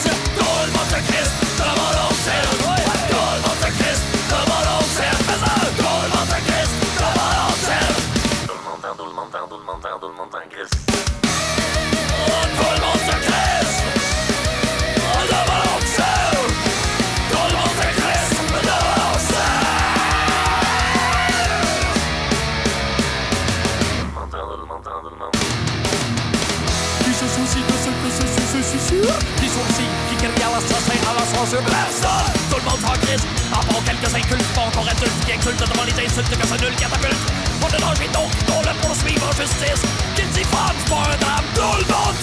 [31.51, 33.22] Tout le monde crisse
[33.53, 37.16] À part quelques pas encore adultes Qui exultent devant les insultes que nul catapulte
[37.62, 39.82] On ne danger donc qu'on le poursuive en justice.
[40.14, 41.45] Qu'il dit femme, c'est pas un drame.
[41.55, 42.13] Tout le monde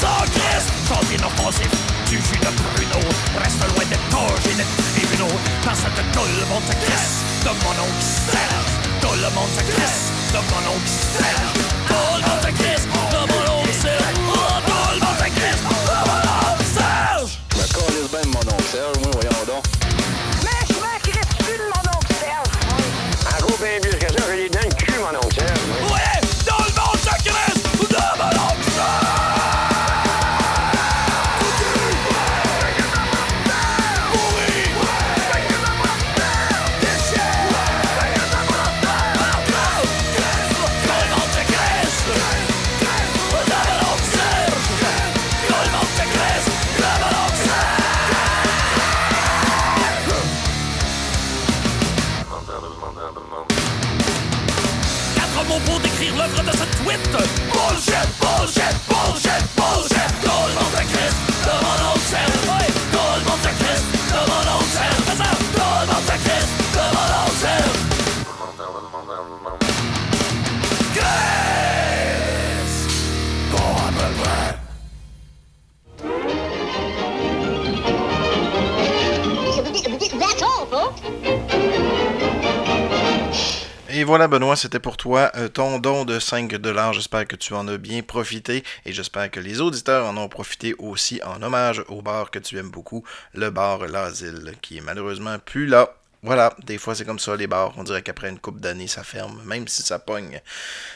[84.32, 86.94] Benoît, c'était pour toi euh, ton don de 5$.
[86.94, 90.74] J'espère que tu en as bien profité et j'espère que les auditeurs en ont profité
[90.80, 93.04] aussi en hommage au bar que tu aimes beaucoup,
[93.34, 95.96] le bar L'Asile, qui est malheureusement plus là.
[96.24, 97.74] Voilà, des fois c'est comme ça les bars.
[97.76, 100.40] On dirait qu'après une coupe d'années ça ferme, même si ça pogne.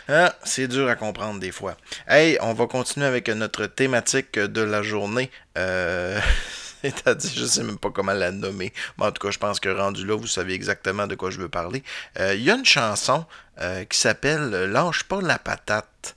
[0.07, 1.75] Hein, c'est dur à comprendre des fois.
[2.07, 5.29] Hey, on va continuer avec notre thématique de la journée.
[5.57, 6.21] Euh.
[6.95, 8.73] C'est-à-dire, je sais même pas comment la nommer.
[8.97, 11.39] Mais en tout cas, je pense que rendu là, vous savez exactement de quoi je
[11.39, 11.83] veux parler.
[12.19, 13.25] Euh, Il y a une chanson
[13.61, 16.15] euh, qui s'appelle Lâche pas la patate.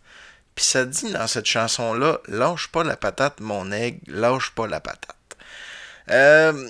[0.54, 4.80] Puis ça dit dans cette chanson-là, lâche pas la patate, mon aigle, lâche pas la
[4.80, 5.14] patate.
[6.10, 6.68] Euh,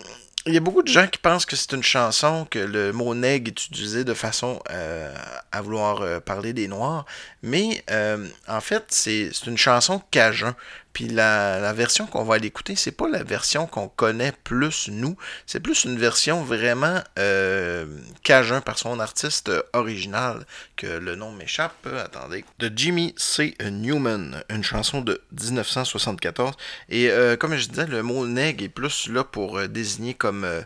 [0.48, 3.14] il y a beaucoup de gens qui pensent que c'est une chanson, que le mot
[3.14, 5.14] nègre est utilisé de façon euh,
[5.52, 7.04] à vouloir euh, parler des Noirs.
[7.42, 10.56] Mais euh, en fait, c'est une chanson cajun.
[10.98, 15.16] Puis la, version qu'on va aller écouter, c'est pas la version qu'on connaît plus nous.
[15.46, 17.86] C'est plus une version vraiment euh,
[18.24, 20.44] cajun par son artiste original,
[20.74, 21.86] que le nom m'échappe.
[22.04, 22.44] Attendez.
[22.58, 23.54] De Jimmy C.
[23.70, 26.56] Newman, une chanson de 1974.
[26.88, 30.42] Et euh, comme je disais, le mot nègre est plus là pour euh, désigner comme.
[30.42, 30.62] euh,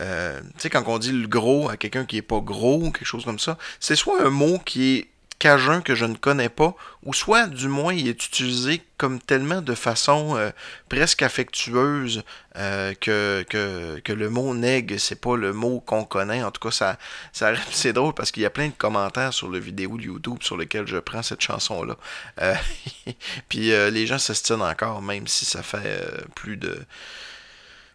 [0.00, 2.90] euh, tu sais, quand on dit le gros à quelqu'un qui est pas gros ou
[2.90, 5.08] quelque chose comme ça, c'est soit un mot qui est
[5.38, 6.74] cajun que je ne connais pas,
[7.04, 10.50] ou soit du moins il est utilisé comme tellement de façon euh,
[10.88, 12.24] presque affectueuse
[12.56, 13.44] euh, que,
[14.12, 16.42] le mot nègre, c'est pas le mot qu'on connaît.
[16.42, 16.98] En tout cas, ça,
[17.32, 20.56] ça c'est drôle parce qu'il y a plein de commentaires sur le vidéo YouTube sur
[20.56, 21.96] lequel je prends cette chanson-là.
[22.40, 22.54] Euh,
[23.48, 26.02] Puis les gens s'estinent encore, même si ça fait
[26.34, 26.78] plus de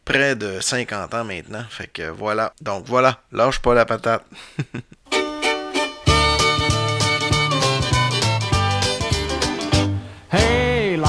[0.06, 1.66] près de 50 ans maintenant.
[1.70, 2.54] Fait que voilà.
[2.62, 4.26] Donc voilà, lâche pas la patate.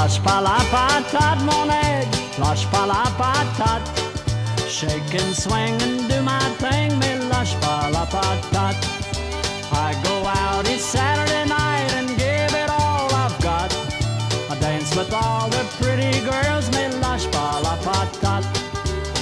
[0.03, 3.89] La patate, mon aigle, la patate.
[4.69, 8.85] Shake and swing and do my thing, mais lâche pas la patate.
[9.71, 13.73] I go out each Saturday night and give it all I've got.
[14.51, 18.45] I dance with all the pretty girls, mais lâche pas la patate.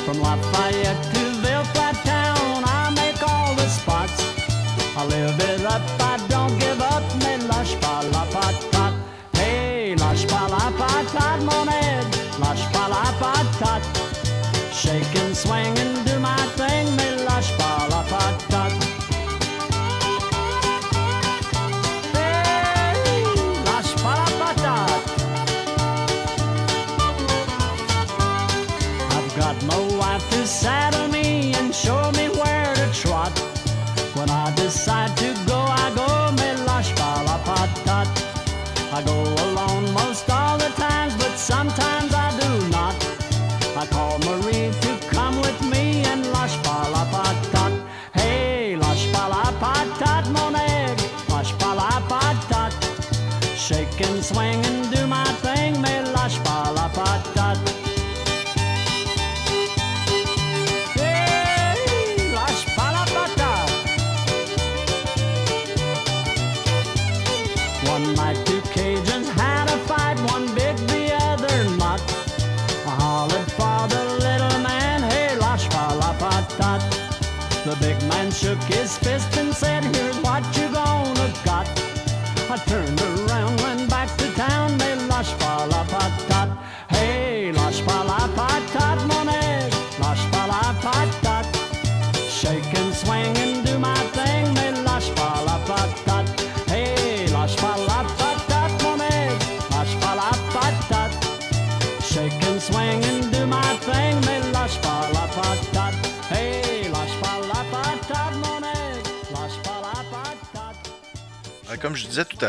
[0.07, 4.19] From Lafayette to Ville Flat Town, I make all the spots.
[4.97, 6.30] I live it up, I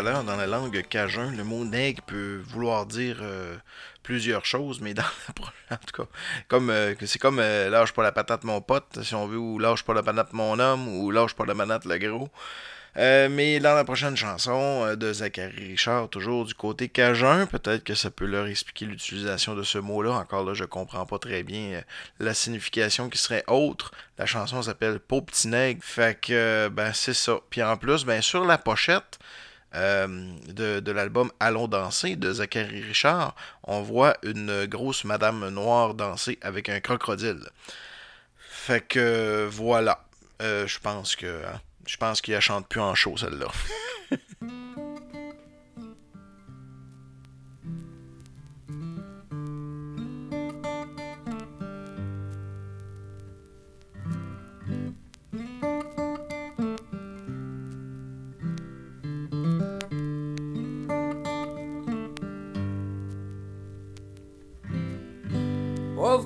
[0.04, 3.56] dans la langue cajun, le mot nègre peut vouloir dire euh,
[4.02, 6.10] plusieurs choses, mais dans la en tout cas,
[6.48, 9.60] comme euh, c'est comme euh, lâche pas la patate mon pote, si on veut, ou
[9.60, 12.30] lâche pas la patate mon homme, ou lâche pas la patate le gros.
[12.98, 17.94] Euh, mais dans la prochaine chanson de Zachary Richard, toujours du côté cajun, peut-être que
[17.94, 20.12] ça peut leur expliquer l'utilisation de ce mot-là.
[20.12, 21.84] Encore là, je comprends pas très bien
[22.20, 23.92] la signification qui serait autre.
[24.18, 25.82] La chanson s'appelle Pauvre petit nègre.
[25.86, 27.40] Fait que, ben, c'est ça.
[27.50, 29.20] Puis en plus, ben, sur la pochette,
[29.74, 30.08] euh,
[30.48, 36.70] de, l'album Allons danser de Zachary Richard, on voit une grosse madame noire danser avec
[36.70, 37.48] un crocodile.
[38.38, 40.04] Fait que voilà.
[40.42, 43.48] Euh, je pense que hein, je pense qu'il la chante plus en show celle-là.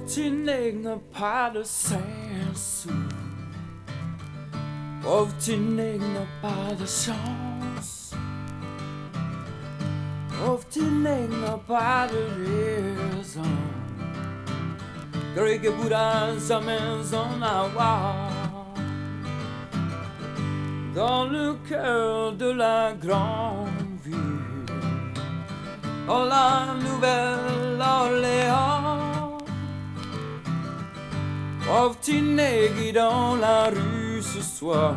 [0.05, 1.99] Pauvre petit nègre n'a pas de cinq
[2.53, 2.89] sous.
[5.01, 8.13] Pauvre petit nègre n'a pas de chance.
[10.29, 13.41] Pauvre petit nègre n'a pas de raison.
[15.35, 15.71] Greg
[16.37, 18.29] sa maison à voir.
[20.93, 23.69] Dans le cœur de la grande
[24.03, 24.67] ville.
[26.05, 28.74] Dans la Nouvelle-Orléans.
[31.67, 34.93] Nègre dans la rue ce soir,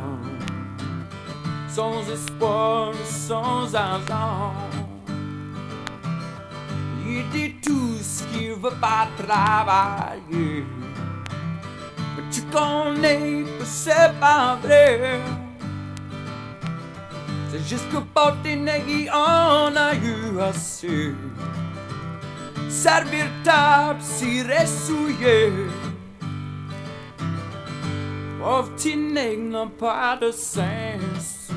[1.67, 4.53] sans espoir, sans argent.
[7.07, 10.67] Il dit tous qu'il veut pas travailler.
[12.17, 15.21] Mais tu connais que c'est pas vrai.
[17.51, 21.15] C'est juste que nègres, on a eu assez.
[22.69, 25.51] Servir table, cirer souillé.
[28.39, 31.49] Pauvre petit nègre n'a pas de sens.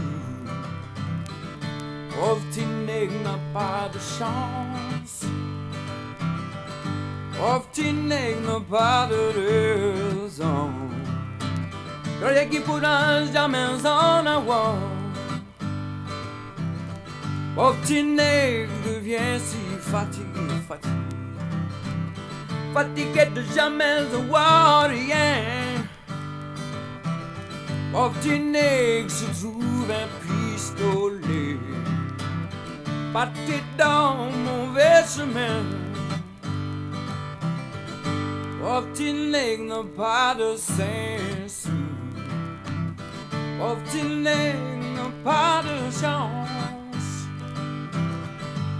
[2.09, 5.29] Pauvre petit nègre n'a pas de chance.
[7.37, 10.71] Pauvre petit nègre n'a pas de raison.
[12.19, 14.73] Rien qui pourra jamais en avoir.
[17.55, 20.95] Pauvre petit nègre devient si fatigué, fatigué.
[22.73, 25.70] Fatigué de jamais avoir rien.
[27.91, 31.57] Pauvre petit nègre se trouve un pistolet.
[33.11, 35.63] Parti dans mauvais chemin.
[38.61, 41.67] Pauvre petit nègre n'a pas de sens.
[43.59, 47.27] Pauvre petit nègre n'a pas de chance.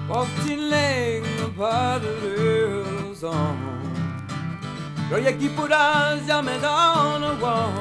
[0.08, 3.56] Pauvre petit nègre n'a pas de raison.
[5.12, 7.72] Rien qui pourra jamais en avoir.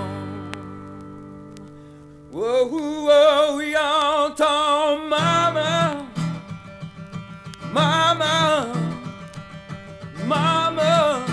[2.33, 6.07] Whoa, whoa, we entend mama,
[7.73, 8.73] mama,
[10.27, 11.27] mama,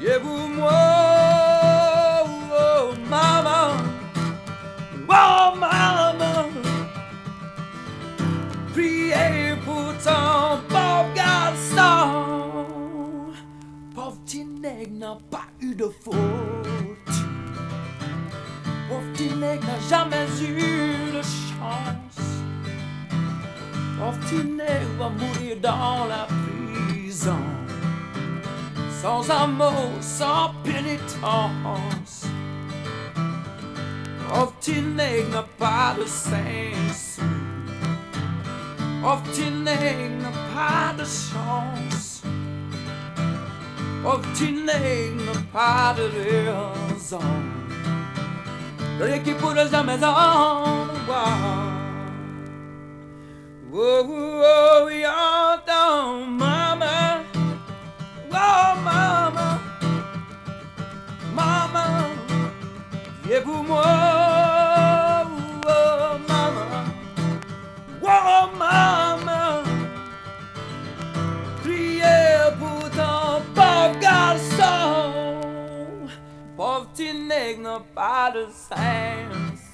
[0.00, 0.70] yeah, vous moi,
[2.52, 3.76] oh, mama,
[5.08, 6.46] oh, mama,
[8.72, 12.66] priez pour ton pauvre garçon,
[13.92, 16.93] pauvre petit n'a pas eu de faute.
[19.44, 22.24] N'a jamais eu de chance.
[24.32, 27.44] Nègre va mourir dans la prison.
[29.00, 32.26] Sans amour, sans pénitence.
[34.96, 37.20] Nègre n'a pas de sens.
[39.64, 42.22] Nègre n'a pas de chance.
[44.40, 47.63] Nègre n'a pas de raison.
[49.00, 51.38] Rien qui pourra jamais en voir.
[53.76, 57.22] Oh, oh, oh, entends, mama.
[58.30, 59.58] Oh, mama.
[61.34, 61.86] Mama.
[63.24, 63.64] Viens pour
[77.44, 79.64] nègre n'a pas de chance.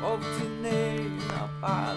[0.00, 1.96] Pauvre petit nègre n'a pas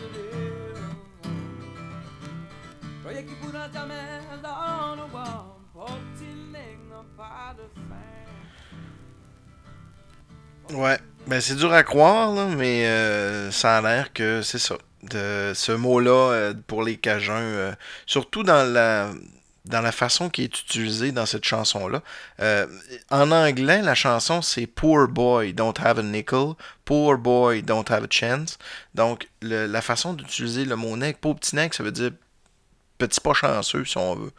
[0.00, 0.92] de raison.
[3.06, 5.56] Rien qui pourra jamais en avoir.
[5.72, 7.64] Pauvre petit nègre n'a pas de
[10.70, 10.78] sens.
[10.78, 14.76] Ouais, ben c'est dur à croire, là, mais euh, ça a l'air que c'est ça.
[15.02, 17.72] De ce mot-là euh, pour les Cajuns, euh,
[18.06, 19.10] surtout dans la
[19.64, 22.02] dans la façon qui est utilisée dans cette chanson-là.
[22.40, 22.66] Euh,
[23.10, 28.04] en anglais, la chanson c'est Poor boy don't have a nickel, Poor boy don't have
[28.04, 28.58] a chance.
[28.94, 32.10] Donc la façon d'utiliser le mot nègre, pauvre petit nègre, ça veut dire
[32.98, 34.32] petit pas chanceux si on veut.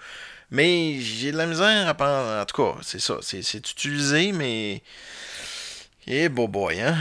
[0.52, 2.42] Mais j'ai de la misère à penser.
[2.42, 3.18] En tout cas, c'est ça.
[3.22, 4.84] C'est c'est utilisé, mais.
[6.08, 6.98] Eh, beau boy, hein?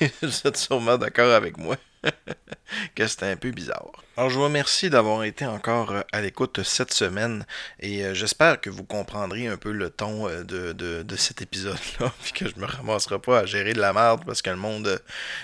[0.22, 1.76] Vous êtes sûrement d'accord avec moi
[2.94, 3.92] que c'était un peu bizarre.
[4.18, 7.46] Alors, je vous remercie d'avoir été encore euh, à l'écoute cette semaine
[7.78, 12.32] et euh, j'espère que vous comprendrez un peu le ton euh, de, cet épisode-là, puis
[12.32, 15.00] que je me ramasserai pas à gérer de la merde parce que le monde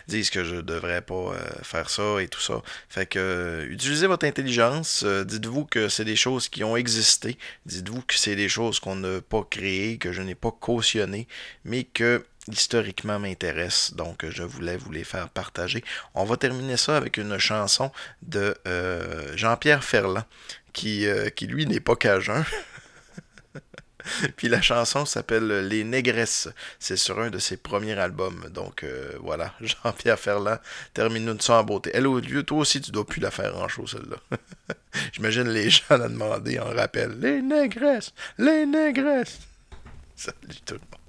[0.08, 2.62] dise que je devrais pas faire ça et tout ça.
[2.88, 8.16] Fait que utilisez votre intelligence, dites-vous que c'est des choses qui ont existé, dites-vous que
[8.16, 11.28] c'est des choses qu'on n'a pas créées, que je n'ai pas cautionnées,
[11.64, 15.84] mais que historiquement m'intéresse, donc je voulais vous les faire partager.
[16.14, 17.90] On va terminer ça avec une chanson
[18.22, 20.24] de euh, Jean-Pierre Ferland,
[20.72, 22.44] qui, euh, qui lui n'est pas cajun.
[24.36, 26.48] Puis la chanson s'appelle Les Négresses.
[26.78, 28.48] C'est sur un de ses premiers albums.
[28.50, 30.58] Donc euh, voilà, Jean-Pierre Ferland
[30.92, 31.90] termine nous ça en beauté.
[31.94, 34.16] Elle au lieu, toi aussi tu dois plus la faire en show celle-là.
[35.12, 37.18] J'imagine les gens la demander en rappel.
[37.20, 39.38] Les Négresses, les Négresses.
[40.16, 41.03] Salut tout le monde.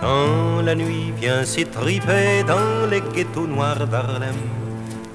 [0.00, 4.34] Quand la nuit vient s'étriper dans les ghettos noirs d'Harlem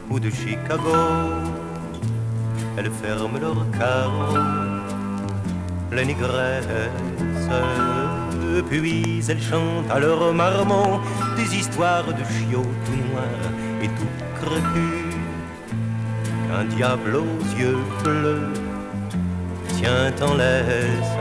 [0.10, 0.96] ou de Chicago,
[2.78, 4.38] elles ferment leurs carreaux,
[5.92, 6.68] les négresses.
[8.70, 11.02] Puis elles chantent à leur marmot
[11.36, 13.52] des histoires de chiots tout noirs
[13.82, 15.07] et tout crépus.
[16.48, 18.54] Qu'un diable aux yeux bleus
[19.78, 21.18] tient en laisse.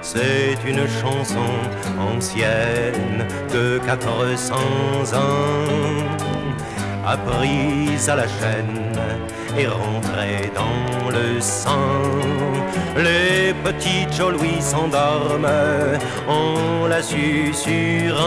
[0.00, 1.50] C'est une chanson
[1.98, 4.54] ancienne de 400
[5.14, 6.37] ans,
[7.08, 8.92] apprise à la chaîne
[9.56, 12.02] et rentrée dans le sang.
[12.96, 15.98] Les petits Joe Louis s'endorment
[16.28, 18.26] en la susurrant,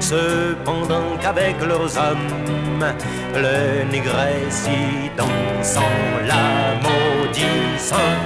[0.00, 2.94] cependant qu'avec leurs âmes,
[3.34, 8.18] les négresses y dansent en la maudissant.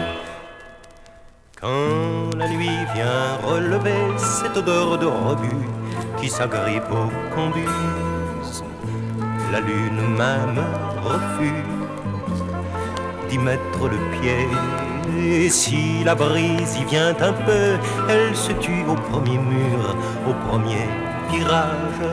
[1.60, 5.66] Quand la nuit vient relever cette odeur de rebut
[6.20, 8.13] qui s'agrippe au combus,
[9.54, 10.60] la lune même
[11.10, 11.84] refuse
[13.28, 14.48] d'y mettre le pied.
[15.16, 17.66] Et si la brise y vient un peu,
[18.08, 19.80] elle se tue au premier mur,
[20.28, 20.86] au premier
[21.30, 22.04] virage.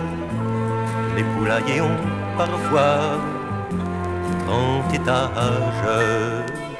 [1.16, 2.04] Les poulaillers ont
[2.38, 3.18] parfois
[4.46, 5.98] trente étages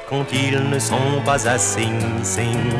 [0.08, 2.70] quand ils ne sont pas à Sing Sing.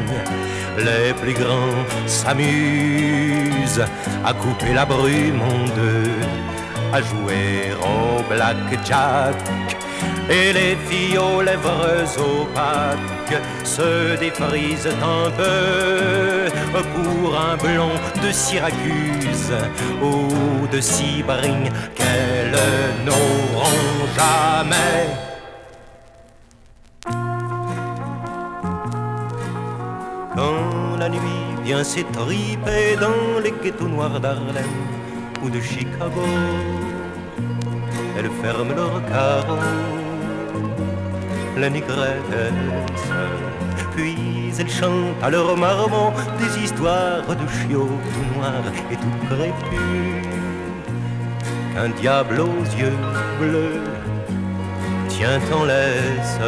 [0.87, 3.85] Les plus grands s'amusent
[4.24, 6.12] à couper la brume en deux,
[6.93, 9.36] à jouer au blackjack.
[10.30, 16.49] Et les filles aux lèvres opaques se défrisent un peu
[16.95, 19.53] pour un blond de Syracuse
[20.03, 22.57] ou de Cybring qu'elles
[23.05, 25.09] n'auront jamais.
[30.34, 31.18] Quand la nuit
[31.64, 35.01] vient s'étriper dans les ghettos noirs d'Harlem
[35.43, 36.24] ou de Chicago,
[38.16, 39.59] elles ferment leurs carreaux,
[41.57, 42.53] la négresse.
[43.97, 50.28] Puis elles chantent à leur marmot des histoires de chiots tout noirs et tout crépus.
[51.76, 52.99] Un diable aux yeux
[53.40, 53.80] bleus
[55.09, 56.38] tient en laisse